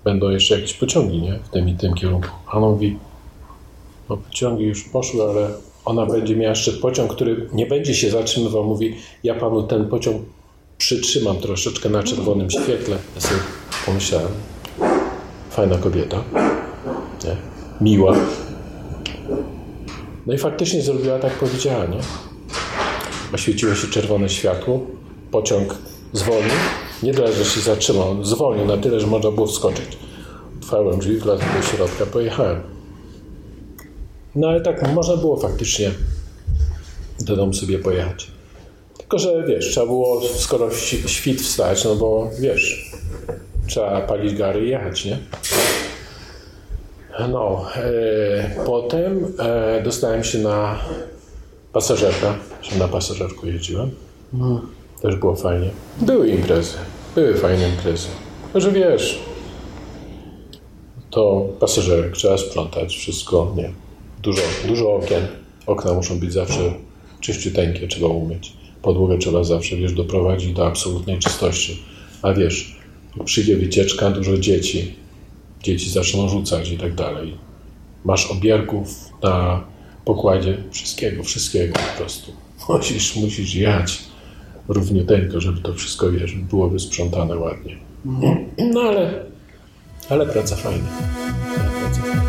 [0.04, 1.40] będą jeszcze jakieś pociągi, nie?
[1.44, 2.30] W tym i tym kierunku.
[2.52, 2.98] Ona mówi,
[4.10, 5.50] no pociągi już poszły, ale
[5.86, 8.64] ona będzie miała jeszcze pociąg, który nie będzie się zatrzymywał.
[8.64, 10.22] Mówi, ja panu ten pociąg
[10.78, 12.98] przytrzymam troszeczkę na czerwonym świetle.
[13.16, 13.42] Ja sobie
[13.86, 14.32] pomyślałem,
[15.50, 16.24] fajna kobieta,
[17.26, 17.36] nie?
[17.82, 18.16] miła.
[20.26, 22.00] No i faktycznie zrobiła tak, powiedziała, nie?
[23.34, 24.88] Oświeciło się czerwone światło,
[25.32, 25.76] pociąg
[26.14, 26.52] zwolnił,
[27.04, 29.98] nie tyle, że się zatrzymał, zwolnił na tyle, że można było wskoczyć.
[30.62, 32.62] Otwarłem drzwi, wlazłem do środka, pojechałem.
[34.36, 35.92] No ale tak, można było faktycznie
[37.20, 38.32] do domu sobie pojechać.
[38.98, 40.72] Tylko, że wiesz, trzeba było skoro
[41.06, 42.92] świt wstać, no bo wiesz,
[43.68, 45.18] trzeba palić gary i jechać, nie?
[47.30, 50.80] No, e, potem e, dostałem się na
[51.74, 53.92] pasażerka, że na pasażerku jeździłem.
[55.02, 55.70] Też było fajnie.
[56.02, 56.78] Były imprezy,
[57.16, 58.08] były fajne imprezy.
[58.44, 59.20] Tylko, że wiesz,
[61.10, 63.72] to pasażerek trzeba sprzątać, wszystko, nie.
[64.22, 65.28] Dużo, dużo okien.
[65.66, 66.74] Okna muszą być zawsze
[67.20, 68.54] czyściuteńkie, trzeba umyć.
[68.82, 71.84] Podłogę trzeba zawsze, wiesz, doprowadzić do absolutnej czystości.
[72.22, 72.80] A wiesz,
[73.26, 74.96] przyjdzie wycieczka, dużo dzieci,
[75.64, 77.38] dzieci zaczną rzucać i tak dalej.
[78.06, 78.88] Masz obierków
[79.24, 79.64] na
[80.06, 82.32] pokładzie, wszystkiego, wszystkiego po prostu.
[82.70, 84.09] Musisz, musisz jechać
[84.70, 87.78] równiuteńko, żeby to wszystko, wiesz, było wysprzątane ładnie.
[88.74, 89.26] No ale,
[90.10, 90.88] ale praca fajna.
[91.58, 92.29] Ale praca fajna.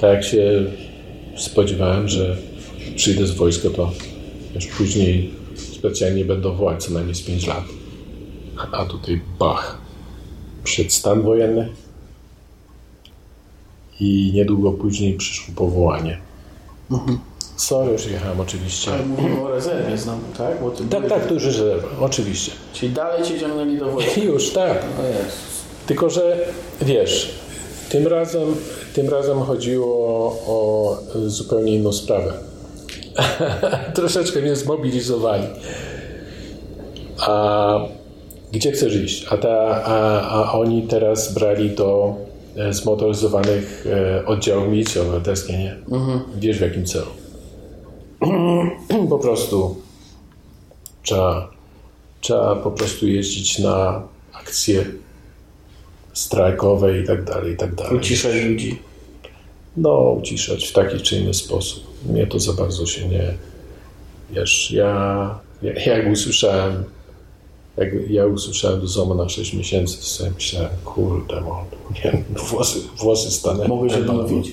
[0.00, 0.64] Tak jak się
[1.36, 2.36] spodziewałem, że
[2.96, 3.92] przyjdę z wojska, to
[4.54, 5.30] już później
[5.72, 7.64] specjalnie będą wołać co najmniej z 5 lat.
[8.72, 9.78] A tutaj bach.
[10.64, 11.68] Przed stan wojenny
[14.00, 16.18] i niedługo później przyszło powołanie.
[17.56, 18.92] Sorry, już jechałem oczywiście.
[18.92, 20.60] Ale mówimy o rezerwie znowu, tak?
[20.60, 22.52] Bo ty Tak, byłeś- tak, tu już rezerwa, oczywiście.
[22.72, 24.20] Czyli dalej cię ciągnęli do wojska.
[24.20, 24.84] Już, tak.
[25.86, 26.38] Tylko, że
[26.82, 27.30] wiesz,
[27.88, 28.54] tym razem,
[28.94, 29.86] tym razem chodziło
[30.46, 30.96] o
[31.26, 32.32] zupełnie inną sprawę.
[33.94, 35.46] Troszeczkę mnie zmobilizowali.
[37.20, 37.80] A
[38.52, 39.26] gdzie chcesz iść?
[39.30, 42.14] A, ta, a, a oni teraz brali do
[42.56, 45.76] e, zmotoryzowanych e, oddziałów milicji obywatelskiej, nie?
[46.36, 47.06] Wiesz w jakim celu.
[49.10, 49.76] po prostu
[51.02, 51.50] trzeba,
[52.20, 54.84] trzeba po prostu jeździć na akcje
[56.18, 57.96] strajkowe i tak dalej, i tak dalej.
[57.96, 58.78] Uciszać ludzi.
[59.76, 61.84] No, uciszać w taki czy inny sposób.
[62.10, 63.34] Mnie to za bardzo się nie...
[64.30, 66.84] Wiesz, ja, ja jak usłyszałem
[67.78, 71.64] jak ja usłyszałem do ZOMO na 6 miesięcy, to sobie myślałem, kurde, mo,
[72.04, 73.68] nie, włosy, włosy stanęły.
[73.68, 74.52] Mogłeś odmówić?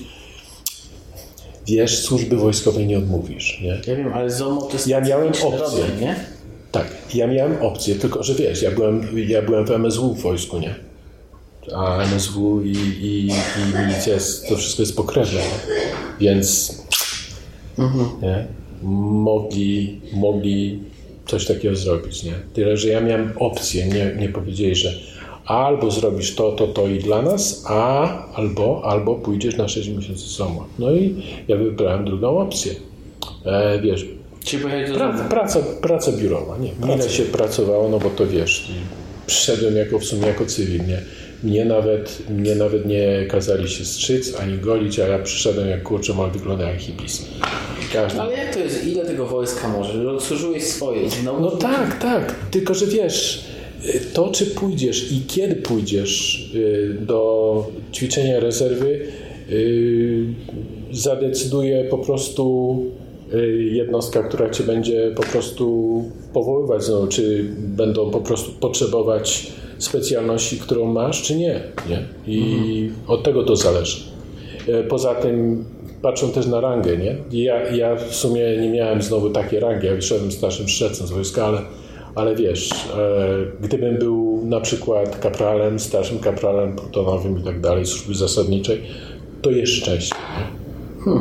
[1.66, 3.68] Wiesz, służby wojskowej nie odmówisz, nie?
[3.86, 5.84] Ja wiem, ale ZOMO to jest Ja miałem opcję.
[6.00, 6.16] nie?
[6.72, 10.58] Tak, ja miałem opcję, tylko że wiesz, ja byłem, ja byłem w MSW w wojsku,
[10.58, 10.74] nie?
[11.74, 15.40] A MSW i, i, i milicja, jest, to wszystko jest pokrewne,
[16.20, 16.74] więc
[18.22, 18.46] nie?
[18.82, 20.80] Mogli, mogli
[21.26, 22.32] coś takiego zrobić, nie?
[22.54, 24.92] Tyle, że ja miałem opcję, nie, nie powiedzieli, że
[25.46, 30.28] albo zrobisz to, to, to i dla nas, a albo, albo pójdziesz na 6 miesięcy
[30.28, 30.66] SOMO.
[30.78, 32.74] No i ja wybrałem drugą opcję.
[33.44, 34.06] E, wiesz,
[34.44, 36.94] Czy do Praca, praca, biurowa, nie.
[36.94, 38.72] Ile się pracowało, no bo to wiesz,
[39.26, 41.02] przyszedłem jako w sumie jako cywil, nie.
[41.42, 46.14] Mnie nawet, mnie nawet nie kazali się strzyc ani golić, a ja przyszedłem jak kurczę,
[46.14, 47.26] mal wygląda jak hipis.
[47.92, 48.20] Każdy.
[48.20, 48.86] Ale jak to jest?
[48.86, 50.10] Ile tego wojska może?
[50.10, 51.40] Odsłużyłeś swoje znowu...
[51.40, 52.34] No tak, tak.
[52.50, 53.44] Tylko, że wiesz,
[54.12, 59.00] to czy pójdziesz i kiedy pójdziesz y, do ćwiczenia rezerwy,
[59.50, 60.24] y,
[60.92, 62.76] zadecyduje po prostu
[63.34, 70.58] y, jednostka, która cię będzie po prostu powoływać znowu, czy będą po prostu potrzebować specjalności,
[70.58, 71.60] którą masz, czy nie.
[71.88, 72.02] nie?
[72.26, 74.00] I od tego to zależy.
[74.68, 75.64] Y, Poza tym
[76.02, 77.16] patrzą też na rangę, nie?
[77.42, 81.46] Ja, ja w sumie nie miałem znowu takiej rangi, ja wyszedłem starszym strzelcem z wojska,
[81.46, 81.58] ale,
[82.14, 83.28] ale wiesz, e,
[83.60, 88.82] gdybym był na przykład kapralem, starszym kapralem plutonowym i tak dalej, służby zasadniczej,
[89.42, 90.14] to jest szczęście.
[91.06, 91.12] Nie?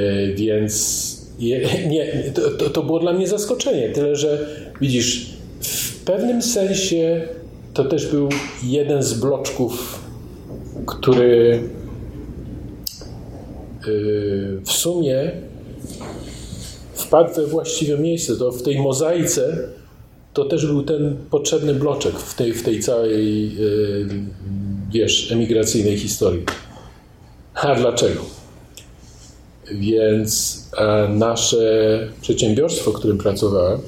[0.00, 3.88] E, Więc je, nie, to, to, to było dla mnie zaskoczenie.
[3.88, 4.48] Tyle, że
[4.80, 5.33] widzisz,
[6.04, 7.28] pewnym sensie
[7.74, 8.28] to też był
[8.62, 10.02] jeden z bloczków,
[10.86, 11.62] który
[13.86, 15.30] yy, w sumie
[16.94, 18.36] wpadł we właściwe miejsce.
[18.36, 19.68] To w tej mozaice
[20.32, 24.08] to też był ten potrzebny bloczek w tej, w tej całej, yy,
[24.92, 26.44] wiesz, emigracyjnej historii.
[27.54, 28.20] A dlaczego?
[29.72, 30.64] Więc
[31.08, 33.80] nasze przedsiębiorstwo, w którym pracowałem,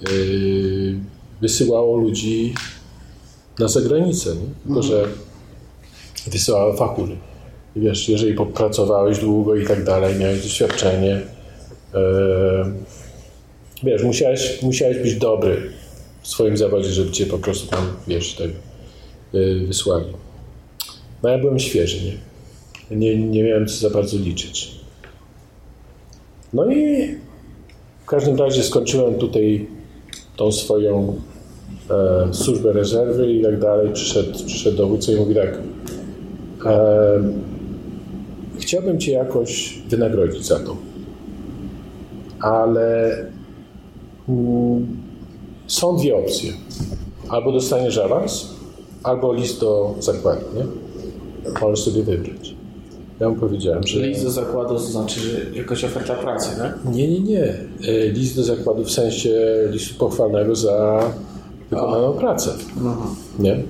[0.00, 2.54] yy, wysyłało ludzi
[3.58, 4.30] na zagranicę.
[4.30, 4.46] Nie?
[4.64, 5.08] Tylko, że
[6.26, 7.16] wysyłało fachury.
[7.76, 11.20] I wiesz, jeżeli popracowałeś długo i tak dalej, miałeś doświadczenie,
[11.94, 12.72] e,
[13.82, 15.70] wiesz, musiałeś, musiałeś być dobry
[16.22, 18.48] w swoim zawodzie, żeby cię po prostu tam, wiesz, tak
[19.34, 20.06] e, wysłali.
[21.22, 22.16] No ja byłem świeży, nie?
[22.90, 24.70] Nie, nie miałem co za bardzo liczyć.
[26.52, 27.08] No i
[28.02, 29.66] w każdym razie skończyłem tutaj
[30.36, 31.14] tą swoją
[31.90, 33.92] e, służbę rezerwy i tak dalej.
[33.92, 35.58] Przyszedł, przyszedł dowódca i mówi tak,
[36.66, 37.20] e,
[38.58, 40.76] chciałbym Cię jakoś wynagrodzić za to,
[42.40, 43.16] ale
[44.28, 44.86] mm,
[45.66, 46.52] są dwie opcje.
[47.28, 48.54] Albo dostaniesz awans,
[49.02, 50.66] albo list do zakładu, nie?
[51.60, 52.55] Możesz sobie wybrać.
[53.20, 54.00] Ja mu powiedziałem, że...
[54.00, 56.78] List do zakładu to znaczy, że jakaś oferta pracy, tak?
[56.94, 57.44] Nie, nie, nie.
[57.88, 59.30] E, List do zakładu w sensie
[59.70, 61.00] listu pochwalnego za
[61.70, 62.50] wykonaną pracę.
[63.38, 63.62] Nie?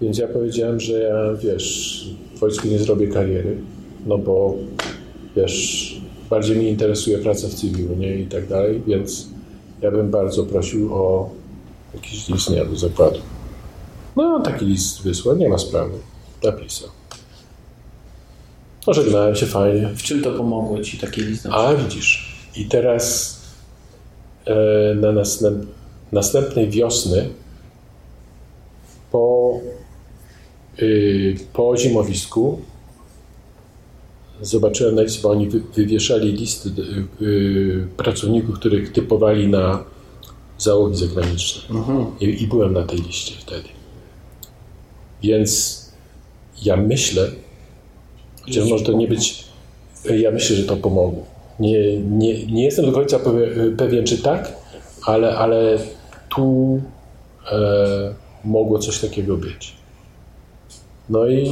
[0.00, 3.56] Więc ja powiedziałem, że ja, wiesz, w wojsku nie zrobię kariery,
[4.06, 4.54] no bo,
[5.36, 8.16] wiesz, bardziej mnie interesuje praca w cywilu, nie?
[8.16, 9.28] I tak dalej, więc
[9.82, 11.30] ja bym bardzo prosił o
[11.94, 13.18] jakiś list, nie, do zakładu.
[14.16, 15.92] No i on taki list wysłał, nie ma sprawy.
[16.44, 16.88] Napisał.
[18.84, 19.88] Pożegnałem się fajnie.
[19.88, 21.46] W czym to pomogło Ci taki list?
[21.50, 23.36] A widzisz, i teraz
[24.46, 25.66] e, na następ,
[26.12, 27.28] następnej wiosny
[29.12, 29.60] po,
[30.82, 32.60] y, po zimowisku
[34.40, 36.70] zobaczyłem na liście, bo oni wy, wywieszali listy
[37.22, 39.84] y, pracowników, których typowali na
[40.58, 41.62] załogi zagraniczne.
[42.20, 43.68] I, I byłem na tej liście wtedy.
[45.22, 45.84] Więc
[46.62, 47.30] ja myślę,
[48.44, 49.44] Chociaż może to nie być.
[50.18, 51.24] Ja myślę, że to pomogło.
[51.60, 54.52] Nie, nie, nie jestem do końca pewie- pewien, czy tak,
[55.06, 55.78] ale, ale
[56.28, 56.80] tu
[57.52, 59.72] e, mogło coś takiego być.
[61.08, 61.50] No i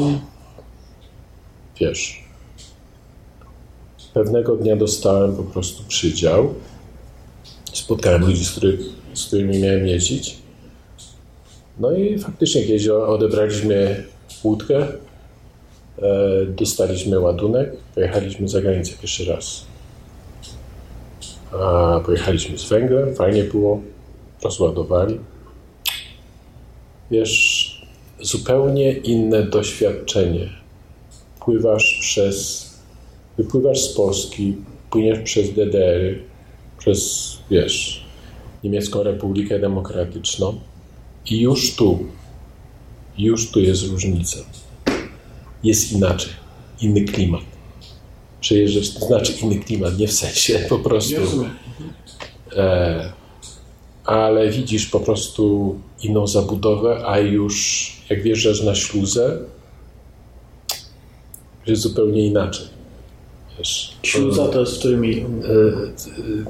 [1.80, 2.24] wiesz,
[4.14, 6.54] pewnego dnia dostałem po prostu przydział.
[7.72, 8.80] Spotkałem ludzi, z, których,
[9.14, 10.38] z którymi miałem jeździć.
[11.78, 14.04] No i faktycznie kiedyś odebraliśmy
[14.44, 14.88] łódkę,
[16.48, 19.64] dostaliśmy ładunek, pojechaliśmy za granicę pierwszy raz.
[21.52, 23.80] A pojechaliśmy z węglem, fajnie było,
[24.42, 25.20] rozładowali.
[27.10, 27.86] Wiesz,
[28.20, 30.48] zupełnie inne doświadczenie.
[31.40, 32.70] Pływasz przez,
[33.38, 34.56] wypływasz z Polski,
[34.90, 36.18] płyniesz przez DDR,
[36.78, 38.04] przez, wiesz,
[38.64, 40.60] Niemiecką Republikę Demokratyczną
[41.30, 41.98] i już tu,
[43.18, 44.38] już tu jest różnica
[45.64, 46.32] jest inaczej,
[46.80, 47.40] inny klimat.
[48.40, 51.14] Przejeżdżasz, to znaczy inny klimat, nie w sensie po prostu.
[52.56, 53.12] E,
[54.04, 59.38] ale widzisz po prostu inną zabudowę, a już jak wjeżdżasz na śluzę,
[61.66, 62.66] jest zupełnie inaczej.
[63.58, 65.26] Wiesz, Śluza to jest w którym miejscu?
[65.26, 66.44] e, e,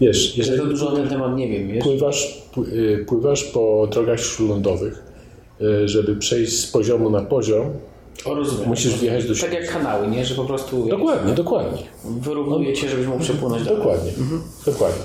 [0.00, 1.84] wiesz, Ja jeżeli to dużo na ten temat nie wiem, wiesz?
[1.84, 2.66] pływasz, pły-
[3.00, 5.02] e, pływasz po drogach śródlądowych,
[5.84, 7.70] żeby przejść z poziomu na poziom,
[8.24, 8.68] O, rozumiem.
[8.68, 9.58] musisz wjechać do Tak środka.
[9.60, 10.24] jak kanały, nie?
[10.24, 11.82] Że po prostu Dokładnie, dokładnie.
[12.20, 13.78] wyrównuje cię, żebyś mógł przepłynąć dalej.
[13.78, 14.12] Dokładnie,
[14.66, 15.02] dokładnie.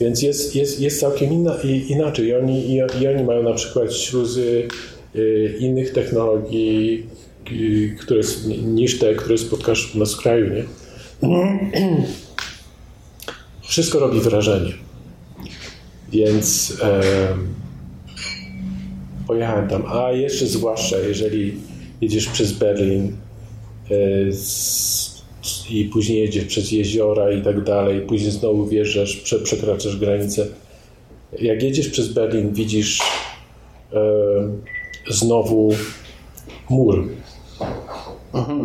[0.00, 2.26] Więc jest, jest, jest całkiem inna, i, inaczej.
[2.26, 4.68] I oni, i, I oni mają na przykład śluzy
[5.16, 7.06] y, innych technologii,
[7.52, 8.20] y, które,
[8.64, 10.64] niż te, które spotkasz u nas w kraju, nie?
[13.62, 14.72] Wszystko robi wrażenie.
[16.12, 16.76] Więc
[19.32, 19.84] pojechałem tam.
[19.86, 21.54] A jeszcze zwłaszcza, jeżeli
[22.00, 23.16] jedziesz przez Berlin,
[23.90, 25.22] e, z,
[25.70, 30.46] i później jedziesz przez jeziora i tak dalej, później znowu wjeżdżasz, prze, przekraczasz granicę.
[31.40, 33.00] Jak jedziesz przez Berlin, widzisz
[33.92, 34.00] e,
[35.10, 35.74] znowu
[36.70, 37.08] mur.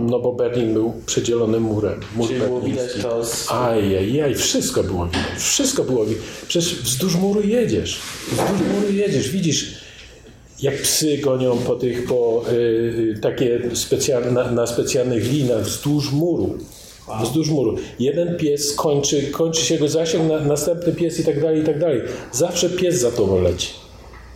[0.09, 1.99] No bo Berlin był przedzielony murem.
[2.15, 3.51] Mur Czyli było widać to z...
[3.51, 5.39] Ajajaj, wszystko było widać.
[5.39, 6.23] Wszystko było widać.
[6.47, 7.99] Przecież wzdłuż muru jedziesz.
[8.31, 9.29] Wzdłuż muru jedziesz.
[9.29, 9.86] Widzisz,
[10.61, 16.57] jak psy gonią po tych, po y, takie specjalne, na, na specjalnych linach wzdłuż muru.
[17.23, 17.75] Wzdłuż muru.
[17.99, 21.79] Jeden pies kończy, kończy się jego zasięg, na, następny pies i tak dalej, i tak
[21.79, 22.01] dalej.
[22.31, 23.67] Zawsze pies za tobą leci.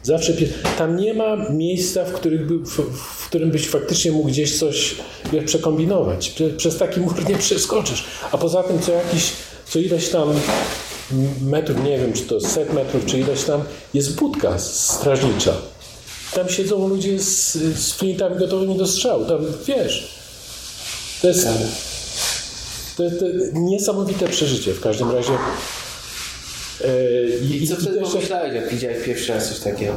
[0.03, 0.49] Zawsze pies.
[0.77, 4.95] Tam nie ma miejsca, w, których by, w, w którym byś faktycznie mógł gdzieś coś
[5.33, 6.29] wiesz, przekombinować.
[6.29, 8.05] Prze, przez taki mur nie przeskoczysz.
[8.31, 9.31] A poza tym co jakiś,
[9.65, 10.33] co ileś tam
[11.41, 13.63] metrów, nie wiem czy to set metrów, czy ileś tam,
[13.93, 15.70] jest budka strażnicza.
[16.33, 19.25] Tam siedzą ludzie z, z flintami gotowymi do strzału.
[19.25, 20.07] Tam wiesz.
[21.21, 21.47] To jest,
[22.97, 25.33] to, to niesamowite przeżycie w każdym razie.
[26.83, 26.87] E,
[27.55, 29.93] I co wtedy też- pomyślałeś, jak widziałeś pierwszy raz coś takiego?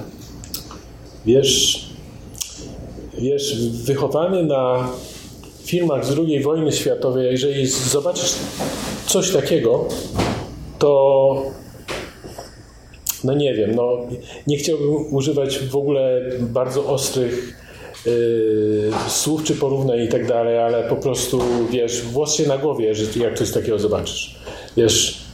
[1.27, 1.85] Wiesz,
[3.19, 4.89] wiesz, wychowany na
[5.65, 8.33] filmach z II wojny światowej, jeżeli zobaczysz
[9.07, 9.89] coś takiego,
[10.79, 11.43] to
[13.25, 13.99] no nie wiem, no
[14.47, 17.59] nie chciałbym używać w ogóle bardzo ostrych
[18.07, 22.95] yy, słów czy porównań i tak dalej, ale po prostu wiesz, włos się na głowie,
[22.95, 24.39] że jak coś takiego zobaczysz.
[24.77, 25.25] Wiesz,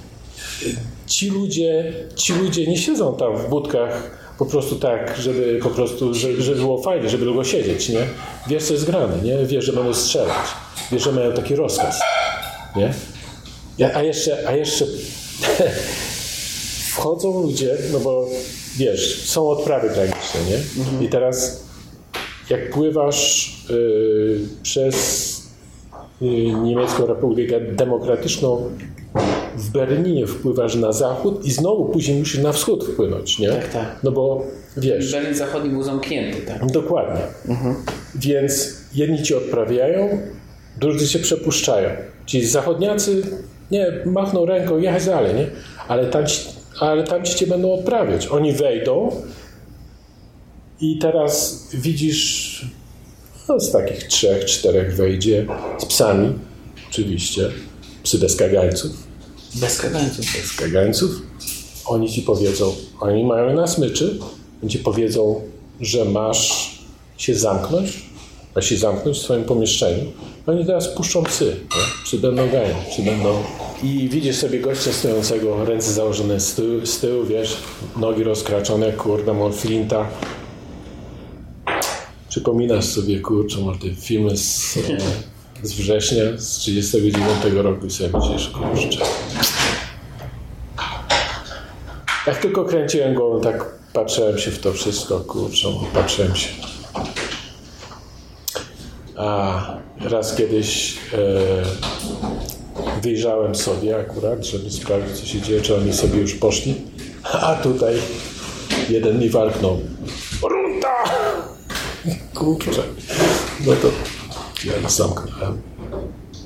[1.06, 6.14] ci ludzie, ci ludzie nie siedzą tam w budkach po prostu tak, żeby po prostu,
[6.14, 8.06] żeby, żeby było fajnie, żeby długo siedzieć, nie?
[8.48, 9.46] Wiesz, co jest grane, nie?
[9.46, 10.46] Wiesz, że będą strzelać.
[10.92, 12.00] Wiesz, że mają taki rozkaz,
[12.76, 12.94] nie?
[13.94, 14.86] A jeszcze, a jeszcze
[17.00, 18.26] wchodzą ludzie, no bo
[18.76, 21.06] wiesz, są odprawy graniczne, nie?
[21.06, 21.64] I teraz
[22.50, 24.96] jak pływasz y, przez
[26.22, 26.24] y,
[26.64, 28.70] Niemiecką Republikę Demokratyczną
[29.56, 33.48] w Berlinie wpływasz na zachód i znowu później musisz na wschód wpłynąć, nie?
[33.48, 33.96] Tak, tak.
[34.02, 34.42] No bo
[34.76, 36.66] wiesz, Berlin Zachodni był zamknięty, tak?
[36.72, 37.20] dokładnie.
[38.14, 40.18] Więc jedni ci odprawiają,
[40.76, 41.90] drudzy się przepuszczają.
[42.26, 43.22] Ci zachodniacy,
[43.70, 45.46] nie, machną ręką, jechać dalej, nie?
[45.88, 48.26] Ale tam, ci- ale tam ci cię będą odprawiać.
[48.26, 49.22] Oni wejdą
[50.80, 52.64] i teraz widzisz,
[53.48, 55.46] no z takich trzech, czterech wejdzie,
[55.78, 56.32] z psami,
[56.90, 57.50] oczywiście,
[58.02, 58.90] psy bez kagańców,
[59.54, 60.24] Bez kagańców.
[60.24, 61.10] z kagańców,
[61.86, 64.18] oni ci powiedzą, oni mają na smyczy,
[64.62, 65.40] oni ci powiedzą,
[65.80, 66.70] że masz
[67.18, 68.02] się zamknąć,
[68.56, 70.04] masz się zamknąć w swoim pomieszczeniu.
[70.46, 72.04] Oni teraz puszczą psy, nie?
[72.04, 73.42] psy będą gajać, psy będą...
[73.82, 77.56] I widzisz sobie gościa stojącego, ręce założone z tyłu, z tyłu wiesz,
[77.96, 80.06] nogi rozkraczone, kurde, ma flinta.
[82.28, 88.10] Przypominasz sobie, kurczę, może te filmy z, e, z września, z 39 roku i sobie
[88.18, 88.88] myślisz, kurczę,
[92.26, 96.48] jak tylko kręciłem głową, tak patrzyłem się w to wszystko, kurczę, patrzyłem się.
[99.16, 99.60] A
[100.00, 101.20] raz kiedyś e,
[103.02, 106.74] wyjrzałem sobie akurat, żeby sprawdzić, co się dzieje, czy oni sobie już poszli.
[107.22, 107.94] A tutaj
[108.88, 109.80] jeden mi walknął.
[110.42, 110.94] Runta!
[112.34, 112.82] Kurczę.
[113.66, 113.90] No to
[114.64, 115.62] ja zamknąłem.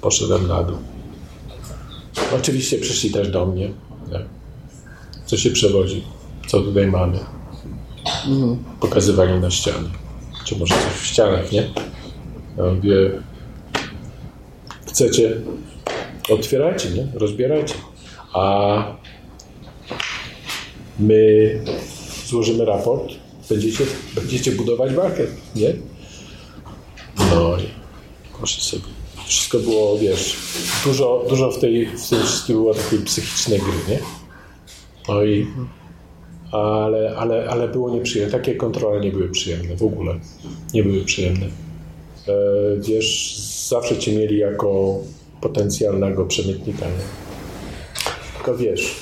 [0.00, 0.76] Poszedłem na dół.
[2.36, 3.70] Oczywiście przyszli też do mnie.
[4.12, 4.24] Nie?
[5.26, 6.04] co się przewodzi,
[6.46, 7.18] co tutaj mamy.
[8.80, 9.88] Pokazywali na ściany.
[10.44, 11.70] Czy może coś w ścianach, nie?
[12.56, 13.10] Ja mówię,
[14.86, 15.36] chcecie,
[16.28, 17.06] otwierajcie, nie?
[17.14, 17.74] Rozbierajcie.
[18.32, 18.96] A
[20.98, 21.60] my
[22.26, 23.12] złożymy raport,
[23.50, 25.74] będziecie, będziecie budować market, nie?
[27.18, 27.64] No i
[28.38, 28.94] proszę sobie.
[29.26, 30.36] Wszystko było, wiesz,
[30.84, 33.98] dużo, dużo w, tej, w tym wszystkim było takiej psychicznej gry, nie?
[35.08, 35.46] No i,
[36.52, 38.32] ale, ale, ale było nieprzyjemne.
[38.38, 40.20] Takie kontrole nie były przyjemne w ogóle.
[40.74, 41.46] Nie były przyjemne.
[41.46, 42.32] E,
[42.78, 43.36] wiesz,
[43.68, 44.98] zawsze cię mieli jako
[45.44, 46.86] potencjalnego przemytnika.
[48.34, 48.94] Tylko wiesz,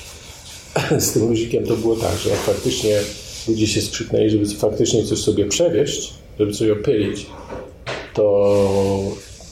[0.99, 3.01] z tym luzikiem to było tak, że jak faktycznie
[3.49, 7.27] ludzie się skrzyknęli, żeby faktycznie coś sobie przewieźć, żeby coś opylić,
[8.15, 8.57] to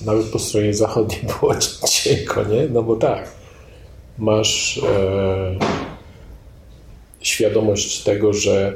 [0.04, 1.54] nawet po stronie zachodniej było
[1.90, 2.68] cienko, nie?
[2.68, 3.28] No bo tak,
[4.18, 5.58] masz e,
[7.20, 8.72] świadomość tego, że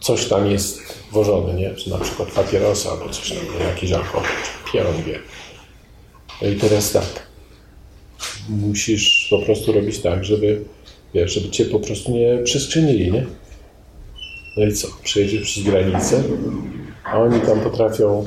[0.00, 0.80] coś tam jest
[1.12, 1.74] wożone, nie?
[1.74, 3.64] Czy na przykład papierosa albo coś tam, nie?
[3.64, 5.18] jakiś alkohol, czy pieron wie.
[6.42, 7.27] No i teraz tak,
[8.48, 10.60] musisz po prostu robić tak, żeby,
[11.14, 13.26] wiesz, żeby cię po prostu nie przeskrzynili, nie?
[14.56, 14.88] No i co?
[15.02, 16.22] Przejedziesz przez granicę,
[17.04, 18.24] a oni tam potrafią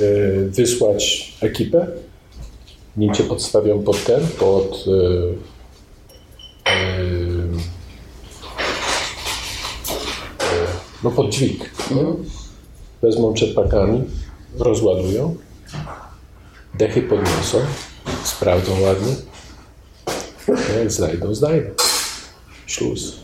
[0.00, 1.86] y, wysłać ekipę
[2.96, 5.50] nim cię podstawią pod ten, pod e,
[11.04, 11.70] no pod dźwig.
[13.02, 14.02] Wezmą czerpakami,
[14.58, 15.36] rozładują,
[16.78, 17.58] dechy podniosą,
[18.24, 19.14] sprawdzą ładnie.
[20.78, 21.70] Jak znajdą, znajdą.
[22.66, 23.16] Śluz.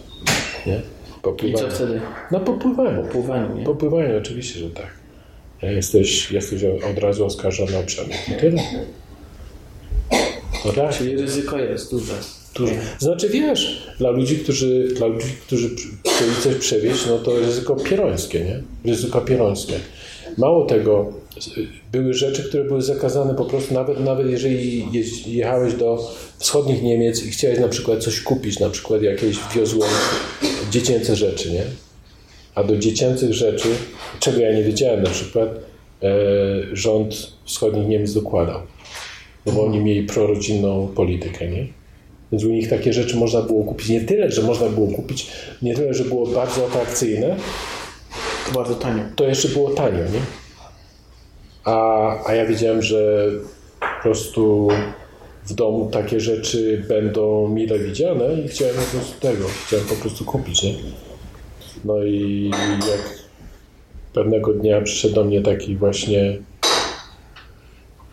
[0.66, 0.76] Nie?
[0.76, 1.68] I Popływają.
[1.68, 2.00] co wtedy?
[2.30, 3.02] No popływają.
[3.02, 3.64] Popływają, nie?
[3.64, 4.86] Popływają, oczywiście, że tak.
[5.62, 8.28] Jesteś, jesteś od razu oskarżony o przemyt.
[8.28, 8.62] I tyle.
[10.64, 10.94] No tak.
[10.94, 12.12] Czyli ryzyko jest duże.
[12.54, 12.72] Dużo.
[12.98, 15.70] Znaczy wiesz, dla ludzi, którzy, dla ludzi, którzy
[16.06, 18.62] chcieli coś przewieźć, no to ryzyko pierońskie, nie?
[18.84, 19.74] Ryzyko pierońskie.
[20.38, 21.12] Mało tego,
[21.92, 24.86] były rzeczy, które były zakazane po prostu, nawet, nawet jeżeli
[25.26, 29.90] jechałeś do wschodnich Niemiec i chciałeś na przykład coś kupić, na przykład jakieś wiozłem
[30.70, 31.62] dziecięce rzeczy, nie?
[32.54, 33.68] A do dziecięcych rzeczy,
[34.20, 35.48] czego ja nie wiedziałem na przykład,
[36.02, 36.08] e,
[36.72, 38.60] rząd wschodnich Niemiec dokładał.
[39.46, 41.66] No bo oni mieli prorodzinną politykę, nie?
[42.32, 43.88] Więc u nich takie rzeczy można było kupić.
[43.88, 45.26] Nie tyle, że można było kupić,
[45.62, 47.36] nie tyle, że było bardzo atrakcyjne,
[48.46, 49.02] To bardzo tanio.
[49.16, 50.45] to jeszcze było tanio, nie?
[51.66, 53.30] A, a ja wiedziałem, że
[53.80, 54.68] po prostu
[55.46, 60.24] w domu takie rzeczy będą mile widziane i chciałem po prostu tego, chciałem po prostu
[60.24, 60.74] kupić, nie?
[61.84, 62.50] No i
[62.90, 63.26] jak
[64.12, 66.38] pewnego dnia przyszedł do mnie taki właśnie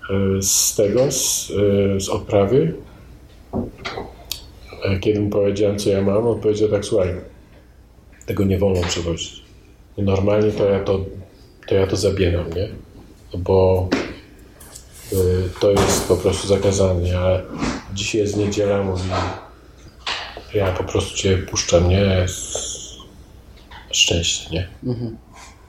[0.10, 2.74] e, z tego, z, e, z odprawy,
[5.00, 7.10] kiedy mu powiedziałem, co ja mam, on powiedział tak, słuchaj,
[8.26, 9.44] tego nie wolno przewozić.
[9.98, 11.06] Normalnie to ja to,
[11.68, 12.83] to ja to zabieram, nie?
[13.38, 13.88] Bo
[15.14, 15.16] y,
[15.60, 17.42] to jest po prostu zakazane, ale
[17.94, 19.04] dzisiaj jest niedziela, mówi,
[20.54, 22.26] ja po prostu cię puszczam, nie?
[23.92, 24.68] Szczęście, nie?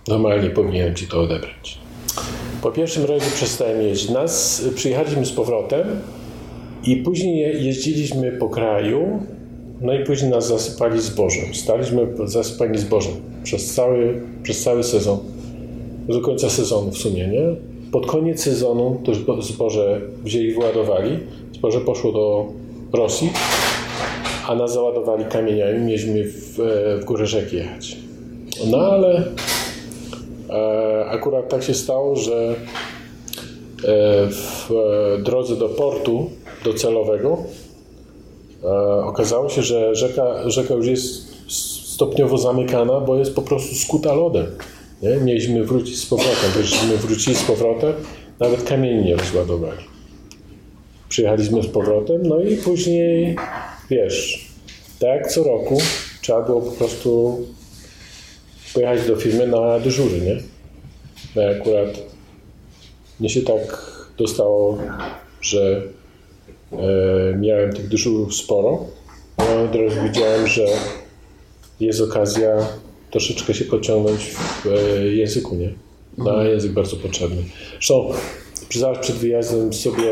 [0.08, 1.78] Normalnie powinienem ci to odebrać.
[2.62, 4.10] Po pierwszym razie przestałem jeździć.
[4.10, 6.00] Nas przyjechaliśmy z powrotem
[6.84, 9.26] i później je- jeździliśmy po kraju,
[9.80, 11.54] no i później nas zasypali zbożem.
[11.54, 13.12] Staliśmy zasypani zbożem
[13.44, 15.18] przez cały, przez cały sezon.
[16.08, 17.42] Do końca sezonu w sumie, nie?
[17.92, 21.18] Pod koniec sezonu to zbo- zboże wzięli wyładowali.
[21.54, 22.46] Zboże poszło do
[22.92, 23.30] Rosji,
[24.48, 25.78] a nas załadowali kamieniami.
[25.80, 27.96] Mieliśmy w, e, w górę rzeki jechać.
[28.70, 29.24] No ale
[30.50, 32.54] e, akurat tak się stało, że e,
[34.30, 36.30] w e, drodze do portu
[36.64, 37.38] docelowego
[38.64, 38.68] e,
[39.04, 41.34] okazało się, że rzeka, rzeka już jest
[41.94, 44.46] stopniowo zamykana, bo jest po prostu skuta lodem.
[45.04, 45.16] Nie?
[45.16, 46.50] Mieliśmy wrócić z powrotem.
[46.56, 47.92] Byśmy wrócili z powrotem,
[48.40, 49.84] nawet kamieni nie rozładowali.
[51.08, 53.36] Przyjechaliśmy z powrotem, no i później,
[53.90, 54.48] wiesz,
[54.98, 55.78] tak co roku,
[56.22, 57.40] trzeba było po prostu
[58.74, 60.36] pojechać do firmy na dyżury, nie?
[61.36, 61.88] No i akurat
[63.20, 64.78] mnie się tak dostało,
[65.40, 65.82] że
[66.72, 66.76] e,
[67.36, 68.86] miałem tych dyżurów sporo.
[69.38, 70.64] No od razu widziałem, że
[71.80, 72.56] jest okazja
[73.14, 75.70] troszeczkę się pociągnąć w e, języku, nie?
[76.18, 77.42] No, a język bardzo potrzebny.
[77.72, 78.12] Zresztą
[78.74, 80.10] zaraz przed wyjazdem sobie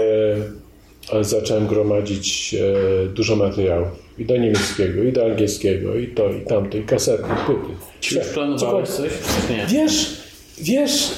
[1.13, 3.89] e, zacząłem gromadzić e, dużo materiałów.
[4.19, 7.75] I do niemieckiego, i do angielskiego, i to, i tamto, i kasety, i płyty.
[8.01, 9.11] Czy już planowałeś coś?
[9.51, 9.67] Nie?
[9.67, 10.17] Wiesz,
[10.61, 11.11] wiesz,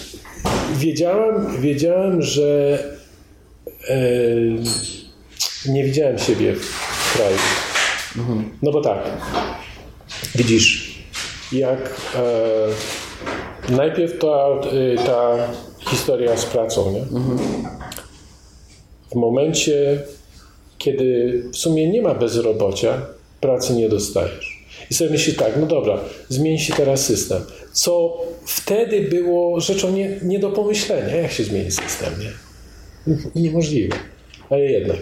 [0.77, 2.79] wiedziałem, wiedziałem, że
[3.89, 3.99] e,
[5.69, 7.37] nie widziałem siebie w kraju.
[8.63, 8.99] No bo tak,
[10.35, 10.84] widzisz,
[11.53, 15.37] jak e, najpierw ta, e, ta
[15.91, 17.05] historia z pracą, nie?
[19.13, 20.03] W momencie,
[20.79, 23.07] kiedy w sumie nie ma bezrobocia,
[23.41, 24.65] pracy nie dostajesz.
[24.91, 27.43] I sobie myśli tak, no dobra, zmieni się teraz system.
[27.73, 32.33] Co wtedy było rzeczą nie, nie do pomyślenia, jak się zmieni system, nie?
[33.43, 33.97] Niemożliwe.
[34.51, 34.97] Ale jednak.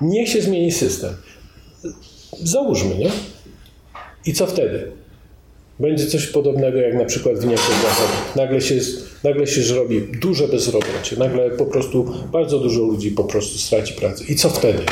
[0.00, 1.14] Niech się zmieni system.
[2.42, 3.10] Załóżmy, nie?
[4.26, 4.92] I co wtedy?
[5.82, 8.36] Będzie coś podobnego jak na przykład w Niemczech Zachodnich.
[8.36, 8.74] Nagle się,
[9.24, 11.16] nagle się zrobi duże bezrobocie.
[11.18, 14.24] Nagle po prostu bardzo dużo ludzi po prostu straci pracę.
[14.28, 14.82] I co wtedy?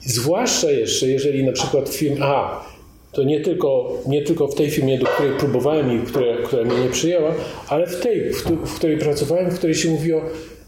[0.00, 2.26] Zwłaszcza jeszcze, jeżeli na przykład firma...
[2.26, 2.64] Aha,
[3.12, 6.78] to nie tylko, nie tylko w tej firmie, do której próbowałem i która, która mnie
[6.84, 7.34] nie przyjęła,
[7.68, 10.22] ale w tej, w, tu- w której pracowałem, w której się mówiło,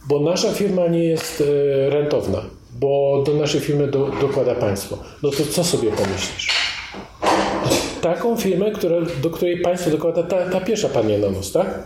[0.08, 1.40] bo nasza firma nie jest
[1.86, 2.44] e, rentowna,
[2.80, 4.98] bo do naszej firmy do, dokłada państwo.
[5.22, 6.71] No to co sobie pomyślisz?
[8.02, 11.82] Taką firmę, która, do której państwo dokłada ta, ta pierwsza panie na nos, tak?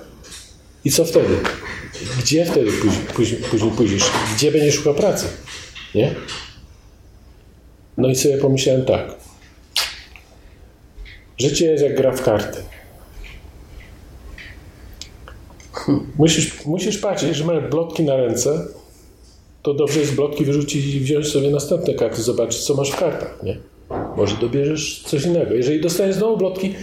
[0.85, 1.37] I co wtedy?
[2.19, 4.11] Gdzie wtedy później, później, później pójdziesz?
[4.35, 5.27] Gdzie będziesz szukał pracy?
[5.95, 6.15] Nie?
[7.97, 9.15] No i sobie pomyślałem tak.
[11.39, 12.59] Życie jest jak gra w karty.
[16.19, 18.67] Musisz, musisz patrzeć, że masz blotki na ręce,
[19.63, 23.43] to dobrze jest blotki wyrzucić i wziąć sobie następne karty, zobaczyć, co masz w kartach,
[23.43, 23.76] nie?
[24.17, 25.55] Może dobierzesz coś innego.
[25.55, 26.75] Jeżeli dostaniesz znowu blotki,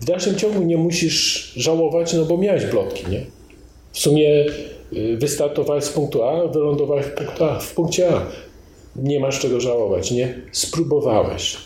[0.00, 3.26] w dalszym ciągu nie musisz żałować, no bo miałeś blotki, nie?
[3.92, 4.46] W sumie
[4.92, 8.26] y, wystartowałeś z punktu A, wylądowałeś w, punktu A, w punkcie A.
[8.96, 10.34] Nie masz czego żałować, nie?
[10.52, 11.56] Spróbowałeś.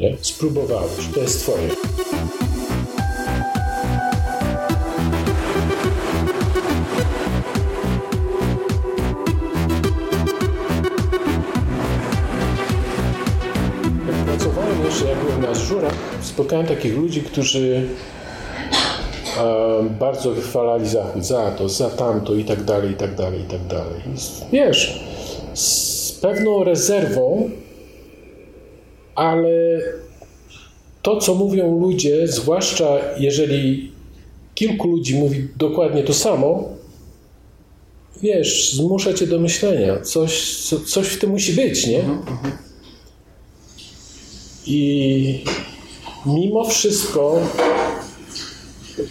[0.00, 0.16] Nie?
[0.20, 1.06] Spróbowałeś.
[1.14, 1.68] To jest twoje.
[16.34, 17.88] Spotkałem takich ludzi, którzy
[20.00, 23.66] bardzo wychwalali Zachód za to, za tamto i tak dalej, i tak dalej, i tak
[23.66, 24.00] dalej.
[24.52, 25.04] Wiesz,
[25.54, 27.50] z pewną rezerwą,
[29.14, 29.80] ale
[31.02, 33.92] to, co mówią ludzie, zwłaszcza jeżeli
[34.54, 36.68] kilku ludzi mówi dokładnie to samo,
[38.22, 40.00] wiesz, zmusza cię do myślenia.
[40.00, 42.04] Coś, co, coś w tym musi być, nie?
[44.66, 45.44] I
[46.26, 47.38] mimo wszystko,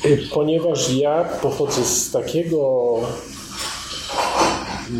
[0.06, 3.00] y, ponieważ ja pochodzę z takiego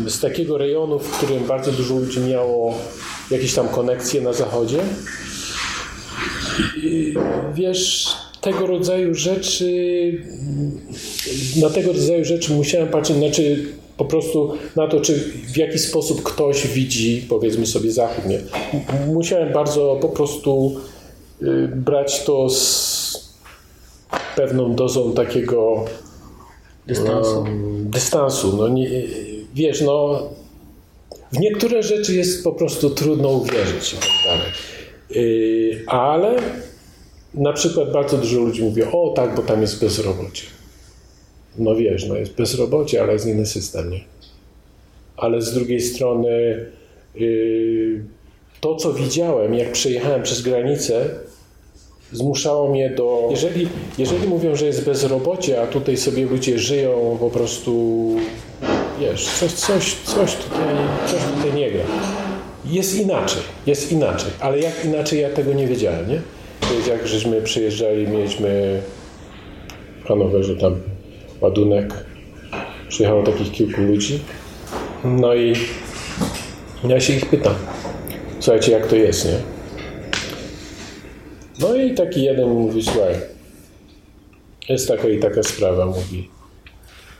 [0.06, 2.74] z takiego rejonu, w którym bardzo dużo ludzi miało
[3.30, 4.78] jakieś tam konekcje na zachodzie,
[6.82, 7.14] i,
[7.54, 8.08] wiesz,
[8.40, 9.72] tego rodzaju rzeczy
[11.60, 16.22] na tego rodzaju rzeczy musiałem patrzeć, znaczy po prostu na to, czy w jaki sposób
[16.22, 18.24] ktoś widzi, powiedzmy sobie, Zachód.
[18.26, 18.40] Nie?
[19.14, 20.93] Musiałem bardzo po prostu y,
[21.68, 23.34] brać to z
[24.36, 25.84] pewną dozą takiego
[26.86, 27.38] Dystansu.
[27.38, 28.56] um, dystansu.
[28.56, 28.88] No nie,
[29.54, 30.22] wiesz, no
[31.32, 34.52] w niektóre rzeczy jest po prostu trudno uwierzyć i tak dalej.
[35.10, 36.36] Yy, ale
[37.34, 40.42] na przykład bardzo dużo ludzi mówi, o tak, bo tam jest bezrobocie.
[41.58, 44.00] No wiesz, no jest bezrobocie, ale jest inny system, nie?
[45.16, 46.66] Ale z drugiej strony
[47.14, 48.04] yy,
[48.60, 51.10] to, co widziałem, jak przejechałem przez granicę,
[52.12, 53.28] zmuszało mnie do.
[53.30, 58.16] Jeżeli, jeżeli mówią, że jest bezrobocie, a tutaj sobie ludzie żyją po prostu,
[59.00, 60.74] wiesz, coś, coś, coś, tutaj,
[61.06, 61.84] coś tutaj nie gra.
[62.64, 66.20] Jest inaczej, jest inaczej, ale jak inaczej ja tego nie wiedziałem, nie?
[66.60, 68.80] To jest jak żeśmy przyjeżdżali, mieliśmy
[70.04, 70.80] w Hanowerze tam
[71.40, 71.94] ładunek,
[72.88, 74.20] przyjechało takich kilku ludzi,
[75.04, 75.54] no i
[76.88, 77.54] ja się ich pytam,
[78.40, 79.53] słuchajcie, jak to jest, nie?
[81.58, 83.14] No i taki jeden mówi, słuchaj,
[84.68, 86.28] jest taka i taka sprawa, mówi.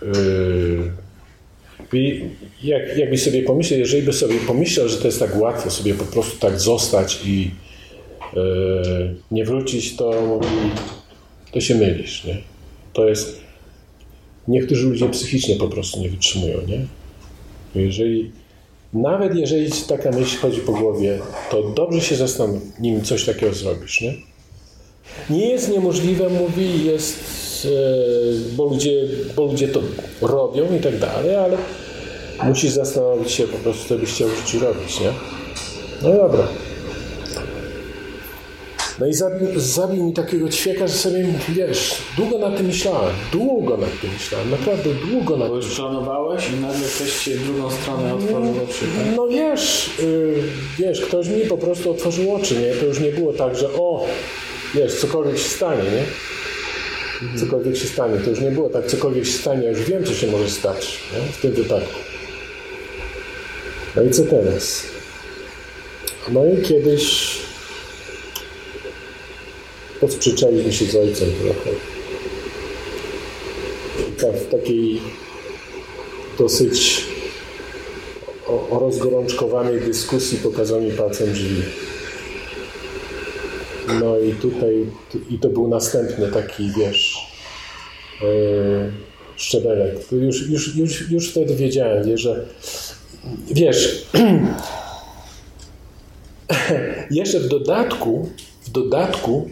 [0.03, 0.93] Yy,
[1.93, 2.25] i
[2.63, 6.05] jak, jakby sobie pomyślał, jeżeli by sobie pomyślał, że to jest tak łatwo sobie po
[6.05, 7.51] prostu tak zostać i
[8.37, 10.71] yy, nie wrócić, to mówi,
[11.53, 12.37] to się mylisz, nie?
[12.93, 13.41] To jest,
[14.49, 16.87] niektórzy ludzie psychicznie po prostu nie wytrzymują, nie?
[17.83, 18.33] Jeżeli,
[18.95, 21.19] nawet jeżeli taka myśl chodzi po głowie,
[21.51, 24.15] to dobrze się zastanów, nim coś takiego zrobisz, nie?
[25.31, 27.19] Nie jest niemożliwe, mówi, jest,
[27.67, 29.81] e, bo ludzie, bo ludzie to
[30.23, 31.57] robią i tak dalej, ale
[32.43, 35.13] musisz zastanowić się po prostu, co byś chciał w życiu robić, nie?
[36.03, 36.49] No dobra.
[39.05, 43.77] No i zabił, zabił mi takiego ćwieka, że sobie, wiesz, długo nad tym myślałem, długo
[43.77, 48.15] nad tym myślałem, naprawdę długo Bo tym już planowałeś i nagle ktoś ci drugą stronę
[48.15, 48.81] otworzył oczy.
[48.81, 49.17] tak?
[49.17, 50.35] No wiesz, y,
[50.79, 52.75] wiesz, ktoś mi po prostu otworzył oczy, nie?
[52.75, 54.07] To już nie było tak, że o,
[54.75, 56.05] wiesz, cokolwiek się stanie, nie?
[57.41, 58.19] Cokolwiek się stanie.
[58.19, 60.99] To już nie było tak, cokolwiek się stanie, ja już wiem, co się może stać
[61.13, 61.33] nie?
[61.33, 61.99] w tym wypadku.
[63.97, 64.83] No i co teraz?
[66.33, 67.44] No i kiedyś
[70.07, 71.71] posprzeczaliśmy się z ojcem trochę.
[74.21, 75.01] Tak, w takiej
[76.39, 77.05] dosyć
[78.71, 81.63] rozgorączkowanej dyskusji pokazał mi palcem drzwi.
[84.01, 84.87] No i tutaj,
[85.31, 87.17] i to był następny taki, wiesz,
[88.23, 88.93] yy,
[89.37, 90.13] szczebelek.
[90.13, 92.47] Już, już, już, już wtedy wiedziałem, wie, że
[93.51, 94.07] wiesz,
[97.11, 98.29] jeszcze w dodatku,
[98.63, 99.49] w dodatku,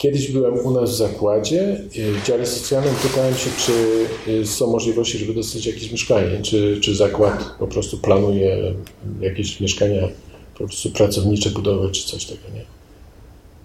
[0.00, 3.72] kiedyś byłem u nas w zakładzie, yy, w dziale socjalnym pytałem się, czy
[4.32, 8.74] yy, są możliwości, żeby dostać jakieś mieszkanie, czy, czy zakład po prostu planuje
[9.20, 10.08] jakieś mieszkania
[10.58, 12.64] po prostu pracownicze budować, czy coś takiego, nie?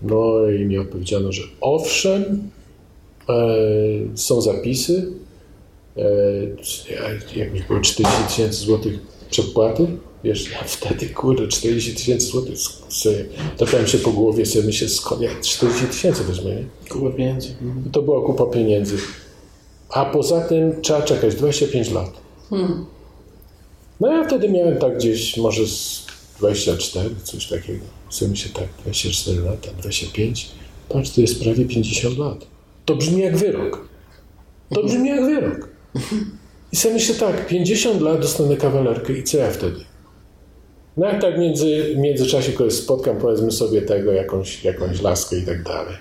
[0.02, 2.50] No i mi odpowiedziano, że owszem,
[3.30, 3.36] e,
[4.16, 5.12] są zapisy,
[5.98, 6.02] e,
[7.36, 9.88] jak- mi było 40 tysięcy złotych przedpłaty,
[10.26, 12.58] wiesz, ja wtedy, kurde, 40 tysięcy złotych,
[12.90, 13.26] sobie,
[13.60, 16.66] zapytałem się po głowie, sobie myślę, skąd ja 40 tysięcy wezmę, nie?
[16.90, 17.56] Kupę pieniędzy.
[17.92, 18.98] To była kupa pieniędzy.
[19.90, 22.12] A poza tym trzeba czekać 25 lat.
[24.00, 26.06] No ja wtedy miałem tak gdzieś może z
[26.40, 27.86] 24, coś takiego.
[28.10, 30.50] Sobie myślę tak, 24 lata, 25.
[30.90, 32.48] Patrz, to jest prawie 50 lat.
[32.86, 33.88] To brzmi jak wyrok.
[34.74, 35.70] To brzmi jak wyrok.
[36.72, 39.80] I sobie myślę tak, 50 lat dostanę kawalerkę i co ja wtedy?
[40.98, 45.42] No jak tak między, w międzyczasie kogoś spotkam, powiedzmy sobie tego, jakąś, jakąś laskę i
[45.46, 45.96] tak dalej.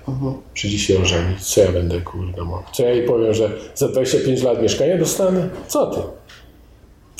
[0.55, 2.63] Przyjdzie się ożenić, co ja będę kurde mógł?
[2.75, 5.49] Co ja jej powiem, że za 25 lat mieszkania dostanę?
[5.69, 6.01] Co ty?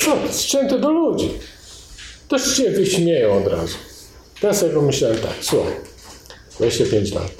[0.05, 0.33] Co ty?
[0.33, 1.29] Strzęty do ludzi.
[2.29, 3.77] Też cię wyśmieją od razu.
[4.41, 5.73] Teraz sobie pomyślałem tak, słuchaj,
[6.57, 7.31] 25 lat.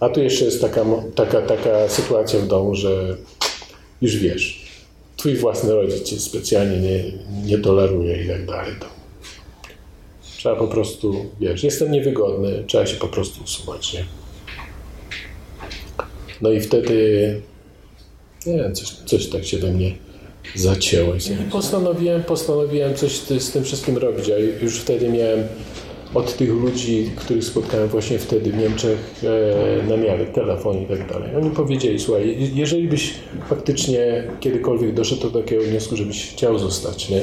[0.00, 3.16] A tu jeszcze jest taka, taka, taka sytuacja w domu, że
[4.02, 4.70] już wiesz,
[5.16, 7.04] twój własny rodzic cię specjalnie nie,
[7.44, 8.74] nie toleruje i tak dalej.
[8.80, 9.03] To
[10.44, 14.04] trzeba po prostu, wiesz, jestem niewygodny, trzeba się po prostu usuwać, nie?
[16.42, 16.94] No i wtedy,
[18.46, 19.94] nie wiem, coś, coś tak się do mnie
[20.54, 21.14] zacięło.
[21.14, 25.40] I sobie postanowiłem, postanowiłem coś z, tym wszystkim robić, a już wtedy miałem
[26.14, 28.98] od tych ludzi, których spotkałem właśnie wtedy w Niemczech,
[29.82, 31.36] e, namiary, telefon i tak dalej.
[31.36, 33.14] Oni powiedzieli, słuchaj, je- jeżeli byś
[33.48, 37.20] faktycznie kiedykolwiek doszedł do takiego wniosku, żebyś chciał zostać, nie?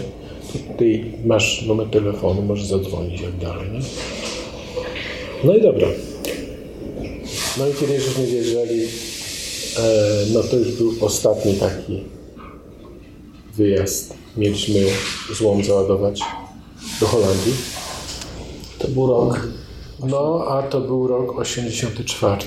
[0.78, 3.80] Ty masz numer telefonu, możesz zadzwonić i tak dalej, nie?
[5.44, 5.88] No i dobra.
[7.58, 12.04] No i kiedy żeśmy wiedzieli, e, no to już był ostatni taki
[13.56, 14.14] wyjazd.
[14.38, 14.80] Mieliśmy
[15.34, 16.22] złom załadować
[17.00, 17.54] do Holandii.
[18.80, 19.48] To był rok.
[20.08, 22.42] No, a to był rok 84.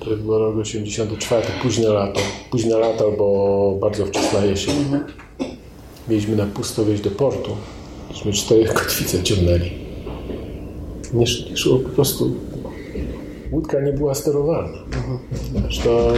[0.00, 2.20] To był rok 84, późne lato.
[2.50, 4.74] Późne lato albo bardzo wczesna jesień.
[6.08, 7.50] Mieliśmy na pusto wejść do portu.
[8.10, 9.70] Myśmy cztery kotwice ciągnęli.
[11.14, 12.30] Nie, nie szło po prostu.
[13.52, 14.78] Łódka nie była sterowalna.
[15.84, 16.12] To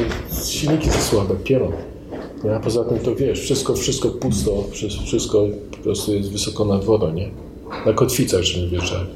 [0.44, 1.72] silniki za słabe, pieron.
[2.56, 6.84] A poza tym to wiesz, wszystko, wszystko pusto, wszy- wszystko po prostu jest wysoko nad
[6.84, 7.30] wodą, nie?
[7.86, 9.06] Na kotwicach, żeśmy wjeżdżali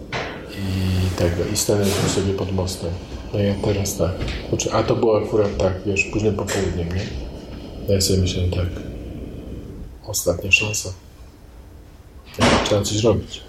[0.53, 2.91] i tego, i stanęliśmy sobie pod mostem.
[3.35, 4.11] No ja teraz tak.
[4.49, 7.95] Znaczy, a to było akurat tak, wiesz, późnym popołudniem, nie?
[7.95, 8.67] Ja sobie myślałem tak,
[10.07, 10.93] ostatnia szansa.
[12.65, 13.43] Trzeba coś robić.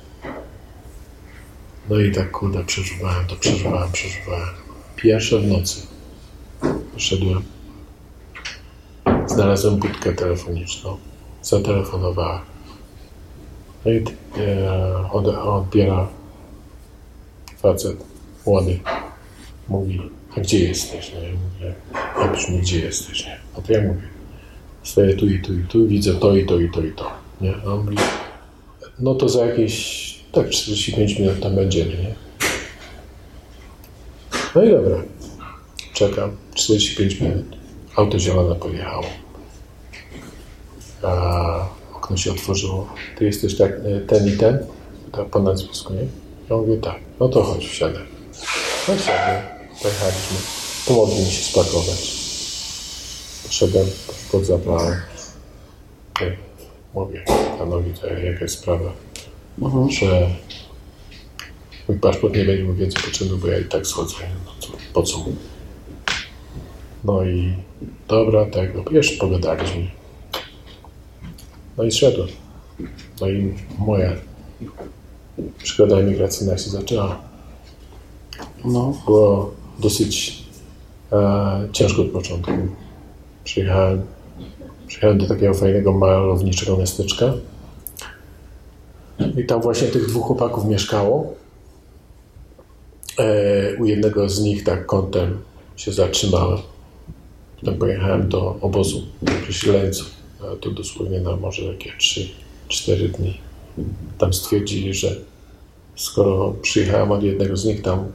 [1.89, 4.55] No i tak, kurde, przeżuwałem to, przeżuwałem, przeżuwałem.
[4.95, 5.81] Pierwsze w nocy
[6.93, 7.43] poszedłem,
[9.27, 10.97] znalazłem budkę telefoniczną,
[11.41, 12.41] zatelefonowałem.
[13.85, 14.03] No i
[14.37, 16.07] e, od, odbiera
[17.61, 17.97] facet
[18.45, 18.79] młody.
[19.67, 21.11] Mówi, a gdzie jesteś?
[21.13, 21.75] No ja mówię,
[22.19, 23.39] napisz mi, gdzie jesteś, nie?
[23.57, 24.14] A to ja mówię,
[24.85, 27.11] stoję tu i tu i tu, widzę to i to i to i to,
[27.41, 27.55] nie?
[27.65, 27.97] A on mówi,
[28.99, 32.15] no to za jakieś, tak 45 minut tam będziemy, nie?
[34.55, 35.03] No i dobra,
[35.93, 37.45] czekam, 45 minut,
[37.95, 39.05] auto zielone pojechało.
[41.03, 44.59] A okno się otworzyło, ty jesteś tak, e, ten i ten?
[45.11, 46.07] Tak po nazwisku, nie?
[46.49, 48.03] Ja mówię tak, no to chodź, wsiadaj.
[48.87, 49.41] No wsiadłem,
[49.81, 50.37] pojechaliśmy.
[50.87, 52.15] Pomogli mi się spakować.
[53.47, 53.85] Poszedłem
[54.43, 54.95] zapałem.
[56.21, 56.37] Ej,
[56.93, 57.23] Mówię
[57.57, 58.91] panowi, to jaka jest sprawa,
[59.89, 60.29] że
[61.87, 64.15] mój paszport nie będzie mu więcej potrzebny, bo ja i tak schodzę.
[64.45, 65.35] No co, po co mu?
[67.03, 67.53] No i
[68.07, 69.87] dobra, tak, no jeszcze pogadaliśmy.
[71.77, 72.27] No i szedłem.
[73.21, 74.11] No i moja
[75.63, 77.21] przygoda imigracyjna się zaczęła.
[78.65, 78.93] No.
[79.05, 80.43] Było dosyć
[81.11, 82.51] e, ciężko od początku.
[83.43, 84.01] Przyjechałem,
[84.87, 87.33] przyjechałem do takiego fajnego, malowniczego miasteczka.
[89.37, 91.33] I tam właśnie tych dwóch chłopaków mieszkało.
[93.19, 95.37] E, u jednego z nich tak kątem
[95.75, 96.57] się zatrzymałem.
[97.59, 99.01] Potem pojechałem do obozu
[99.43, 100.11] przesiedleńców.
[100.41, 101.91] A to dosłownie na może takie
[102.69, 103.37] 3-4 dni.
[104.17, 105.15] Tam stwierdzili, że
[105.95, 108.11] skoro przyjechałem od jednego z nich, tam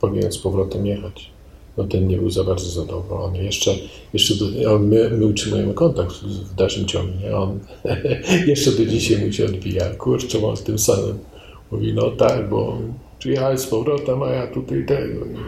[0.00, 1.31] powinien z powrotem jechać.
[1.76, 3.44] No ten nie był za bardzo zadowolony.
[3.44, 3.74] Jeszcze,
[4.14, 7.12] jeszcze do, on, my, my utrzymujemy kontakt w, dalszym ciągu.
[7.22, 7.36] Nie?
[7.36, 7.58] On
[8.46, 9.90] jeszcze do dzisiaj mu się odbija.
[9.90, 11.18] Kurczę, mam z tym samym.
[11.70, 12.78] Mówi, no tak, bo
[13.18, 15.26] przyjechałeś z powrotem, a ja tutaj tego.
[15.26, 15.40] Nie?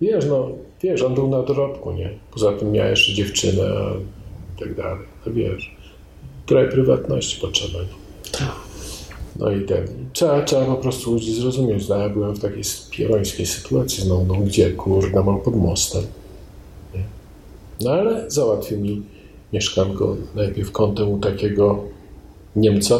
[0.00, 0.48] Wiesz, no,
[0.82, 2.10] wiesz, on był na dorobku, nie?
[2.32, 3.70] Poza tym miał jeszcze dziewczynę
[4.56, 5.06] i tak dalej.
[5.26, 5.76] No wiesz,
[6.46, 7.78] trochę prywatności potrzeba.
[9.38, 9.86] No i ten.
[10.12, 11.88] Trzeba, trzeba po prostu ludzi zrozumieć.
[11.88, 16.02] No, ja byłem w takiej pierońskiej sytuacji znowu, no gdzie, kurde, mam pod mostem.
[16.94, 17.02] Nie?
[17.80, 19.02] No ale załatwił mi
[19.52, 21.84] mieszkanko najpierw kątem u takiego
[22.56, 22.98] Niemca.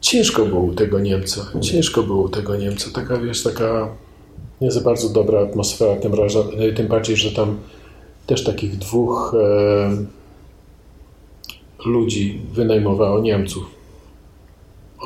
[0.00, 1.46] Ciężko było u tego Niemca.
[1.60, 2.90] Ciężko było u tego Niemca.
[2.94, 3.88] Taka, wiesz, taka
[4.60, 7.58] nie za bardzo dobra atmosfera, tym, raża- tym bardziej, że tam
[8.26, 9.96] też takich dwóch e,
[11.88, 13.64] ludzi wynajmowało Niemców.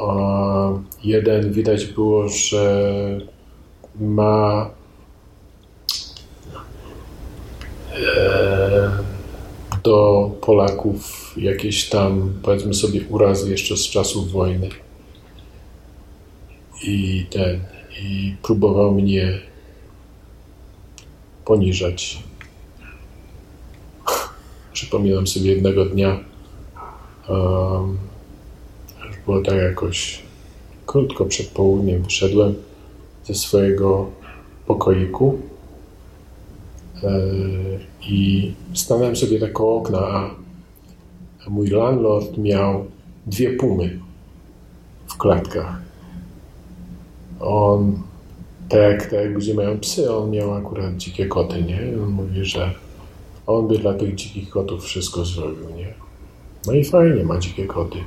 [0.03, 0.69] A
[1.05, 3.21] jeden widać było, że
[4.01, 4.71] ma
[7.93, 8.91] e,
[9.83, 14.69] do Polaków jakieś tam, powiedzmy sobie, urazy jeszcze z czasów wojny.
[16.83, 17.61] I ten,
[18.03, 19.41] i próbował mnie
[21.45, 22.23] poniżać.
[24.73, 26.21] Przypominam sobie jednego dnia,
[27.29, 27.99] um,
[29.27, 30.23] było tak jakoś
[30.87, 32.55] krótko przed południem, wyszedłem
[33.25, 34.11] ze swojego
[34.67, 35.39] pokoiku
[37.03, 37.21] e,
[38.09, 40.31] i stanąłem sobie tak koło okna, a,
[41.51, 42.85] mój landlord miał
[43.27, 43.99] dwie pumy
[45.07, 45.81] w klatkach.
[47.41, 48.03] On,
[48.69, 51.81] tak tak jak ludzie mają psy, on miał akurat dzikie koty, nie?
[52.03, 52.75] On mówi, że
[53.47, 55.95] on by dla tych dzikich kotów wszystko zrobił, nie?
[56.67, 57.99] No i fajnie, ma dzikie koty.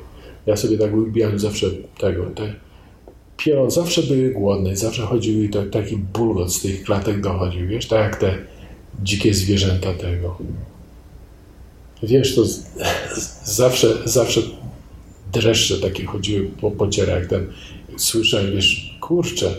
[0.50, 2.54] Ja sobie tak lubiłem zawsze tego, te
[3.38, 7.88] pielon zawsze były głodne, zawsze chodziły i to, taki bulgot z tych klatek dochodził, wiesz,
[7.88, 8.38] tak jak te
[9.04, 10.38] dzikie zwierzęta tego.
[12.04, 12.66] Wiesz, to z,
[13.16, 14.42] z, zawsze, zawsze
[15.34, 17.48] dreszcze takie chodziły po, po jak ten
[17.98, 19.56] słyszałem, wiesz, kurczę,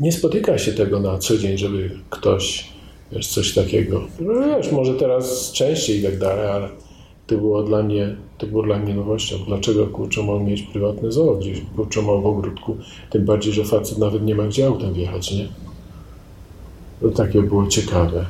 [0.00, 2.68] nie spotyka się tego na co dzień, żeby ktoś,
[3.12, 6.68] wiesz, coś takiego, no wiesz, może teraz częściej i tak dalej, ale
[7.32, 9.36] to było dla mnie, to było dla mnie nowością.
[9.46, 12.76] Dlaczego, kurczę, mam mieć prywatne zoo gdzieś, kurczę, mam w ogródku,
[13.10, 15.48] tym bardziej, że facet nawet nie ma gdzie autem wjechać, nie?
[17.00, 18.26] To takie było ciekawe.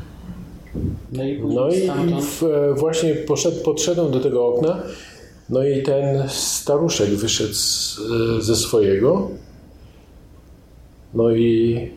[1.12, 1.90] No i, No i
[2.22, 4.82] w, e, właśnie poszedł, podszedłem do tego okna,
[5.50, 8.00] no i ten staruszek wyszedł z,
[8.38, 9.28] e, ze swojego.
[11.14, 11.90] No i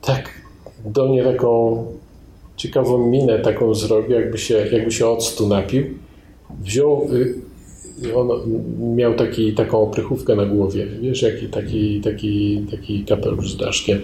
[0.00, 0.30] tak
[0.84, 1.86] do mnie taką
[2.60, 5.84] ciekawą minę taką zrobił, jakby się, jakby się octu napił.
[6.60, 7.08] Wziął,
[8.02, 8.28] y, on
[8.96, 14.00] miał taki, taką oprychówkę na głowie, wiesz, jaki taki, taki, taki kapelusz z daszkiem.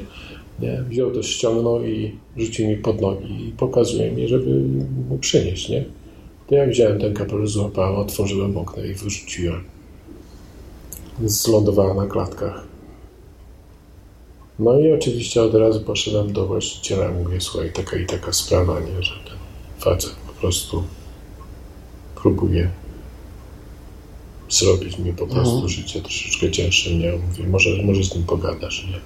[0.61, 0.83] Nie?
[0.89, 4.61] Wziął to, ściągnął i rzucił mi pod nogi i pokazuje mi, żeby
[5.09, 5.85] mu przynieść, nie?
[6.47, 9.61] To ja wziąłem ten kapelusz, złapałem, otworzyłem okno i wyrzuciłem.
[11.25, 12.76] Zlądowała na klatkach.
[14.59, 19.03] No i oczywiście od razu poszedłem do właściciela, mówię, słuchaj, taka i taka sprawa, nie,
[19.03, 19.39] że ten
[19.79, 20.83] facet po prostu
[22.15, 22.71] próbuje
[24.49, 27.13] zrobić mi po prostu życie troszeczkę cięższe, nie?
[27.13, 29.01] Mówię, może, może z nim pogadasz, nie?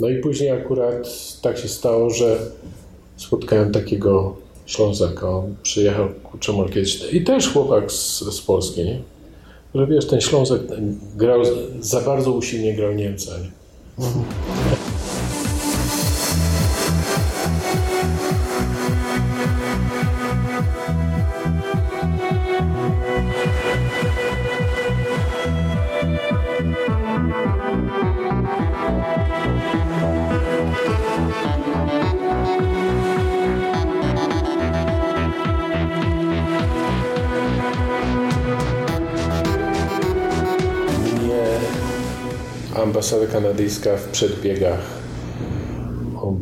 [0.00, 1.08] No i później akurat
[1.42, 2.50] tak się stało, że
[3.16, 6.08] spotkałem takiego Ślązaka, on przyjechał,
[6.52, 9.00] może kiedyś, i też chłopak z, z Polski, nie?
[9.74, 10.60] Że wiesz, ten Ślązak
[11.16, 11.42] grał,
[11.80, 13.50] za bardzo usilnie grał Niemca, nie?
[13.98, 14.77] Mnie
[43.12, 44.80] ambasada kanadyjska w przedbiegach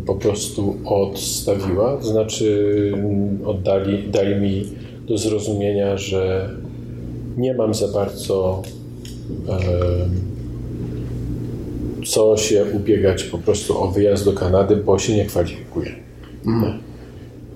[0.06, 4.64] po prostu odstawiła, to znaczy mm, oddali, dali mi
[5.08, 6.50] do zrozumienia, że
[7.36, 8.62] nie mam za bardzo
[9.48, 10.10] em,
[12.06, 15.90] co się ubiegać po prostu o wyjazd do Kanady, bo się nie kwalifikuję.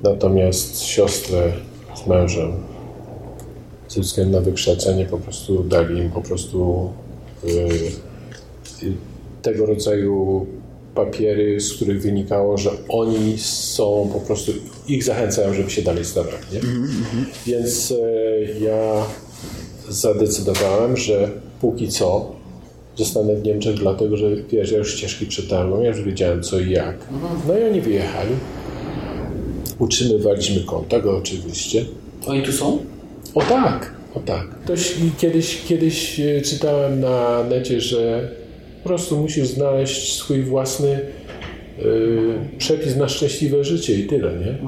[0.02, 1.52] Natomiast siostrę
[1.94, 2.52] z mężem
[3.88, 6.90] ze względu na wykształcenie po prostu dali im po prostu
[7.44, 8.09] y,
[9.42, 10.46] tego rodzaju
[10.94, 14.52] papiery, z których wynikało, że oni są po prostu,
[14.88, 16.44] ich zachęcają, żeby się dalej starali.
[16.52, 16.60] Nie?
[17.46, 19.06] Więc e, ja
[19.88, 22.32] zadecydowałem, że póki co
[22.96, 26.70] zostanę w Niemczech, dlatego że wiesz, ja już ścieżki przetarłem, ja już wiedziałem co i
[26.70, 26.96] jak.
[27.48, 28.30] No i oni wyjechali.
[29.78, 31.84] Utrzymywaliśmy kontakt oczywiście.
[32.26, 32.78] Oni tu są?
[33.34, 34.48] O tak, o tak.
[34.64, 38.30] Ktoś kiedyś, kiedyś e, czytałem na necie, że
[38.82, 41.82] po prostu musisz znaleźć swój własny e,
[42.58, 44.58] przepis na szczęśliwe życie i tyle, nie?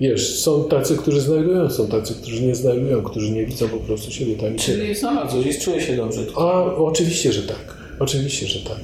[0.00, 4.10] Wiesz, są tacy, którzy znajdują, są tacy, którzy nie znajdują, którzy nie widzą po prostu
[4.10, 4.78] siebie tam i tyle.
[4.78, 6.20] Czyli znalazłeś i czuję się dobrze.
[6.36, 7.76] A oczywiście, że tak.
[7.98, 8.78] Oczywiście, że tak.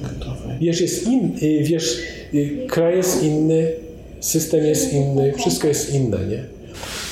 [0.61, 1.97] Wiesz, jest in, y, wiesz,
[2.33, 3.71] y, kraj jest inny,
[4.19, 6.43] system jest inny, wszystko jest inne, nie?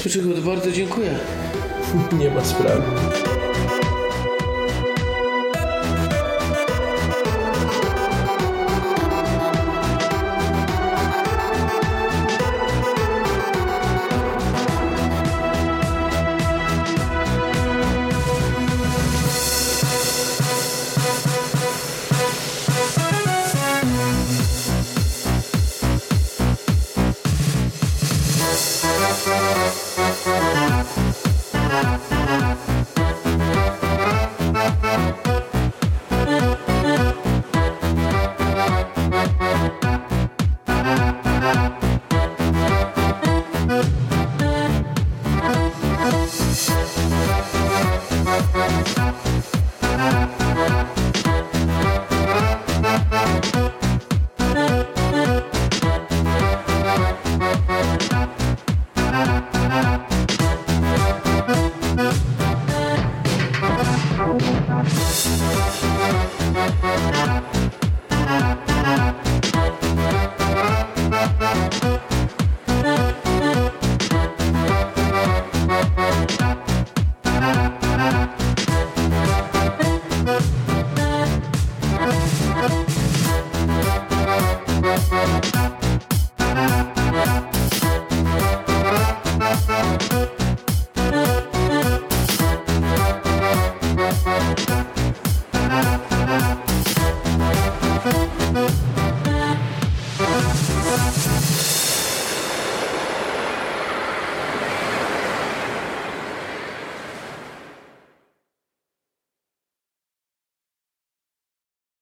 [0.04, 1.10] Dlaczego bardzo dziękuję.
[2.20, 2.84] Nie ma sprawy.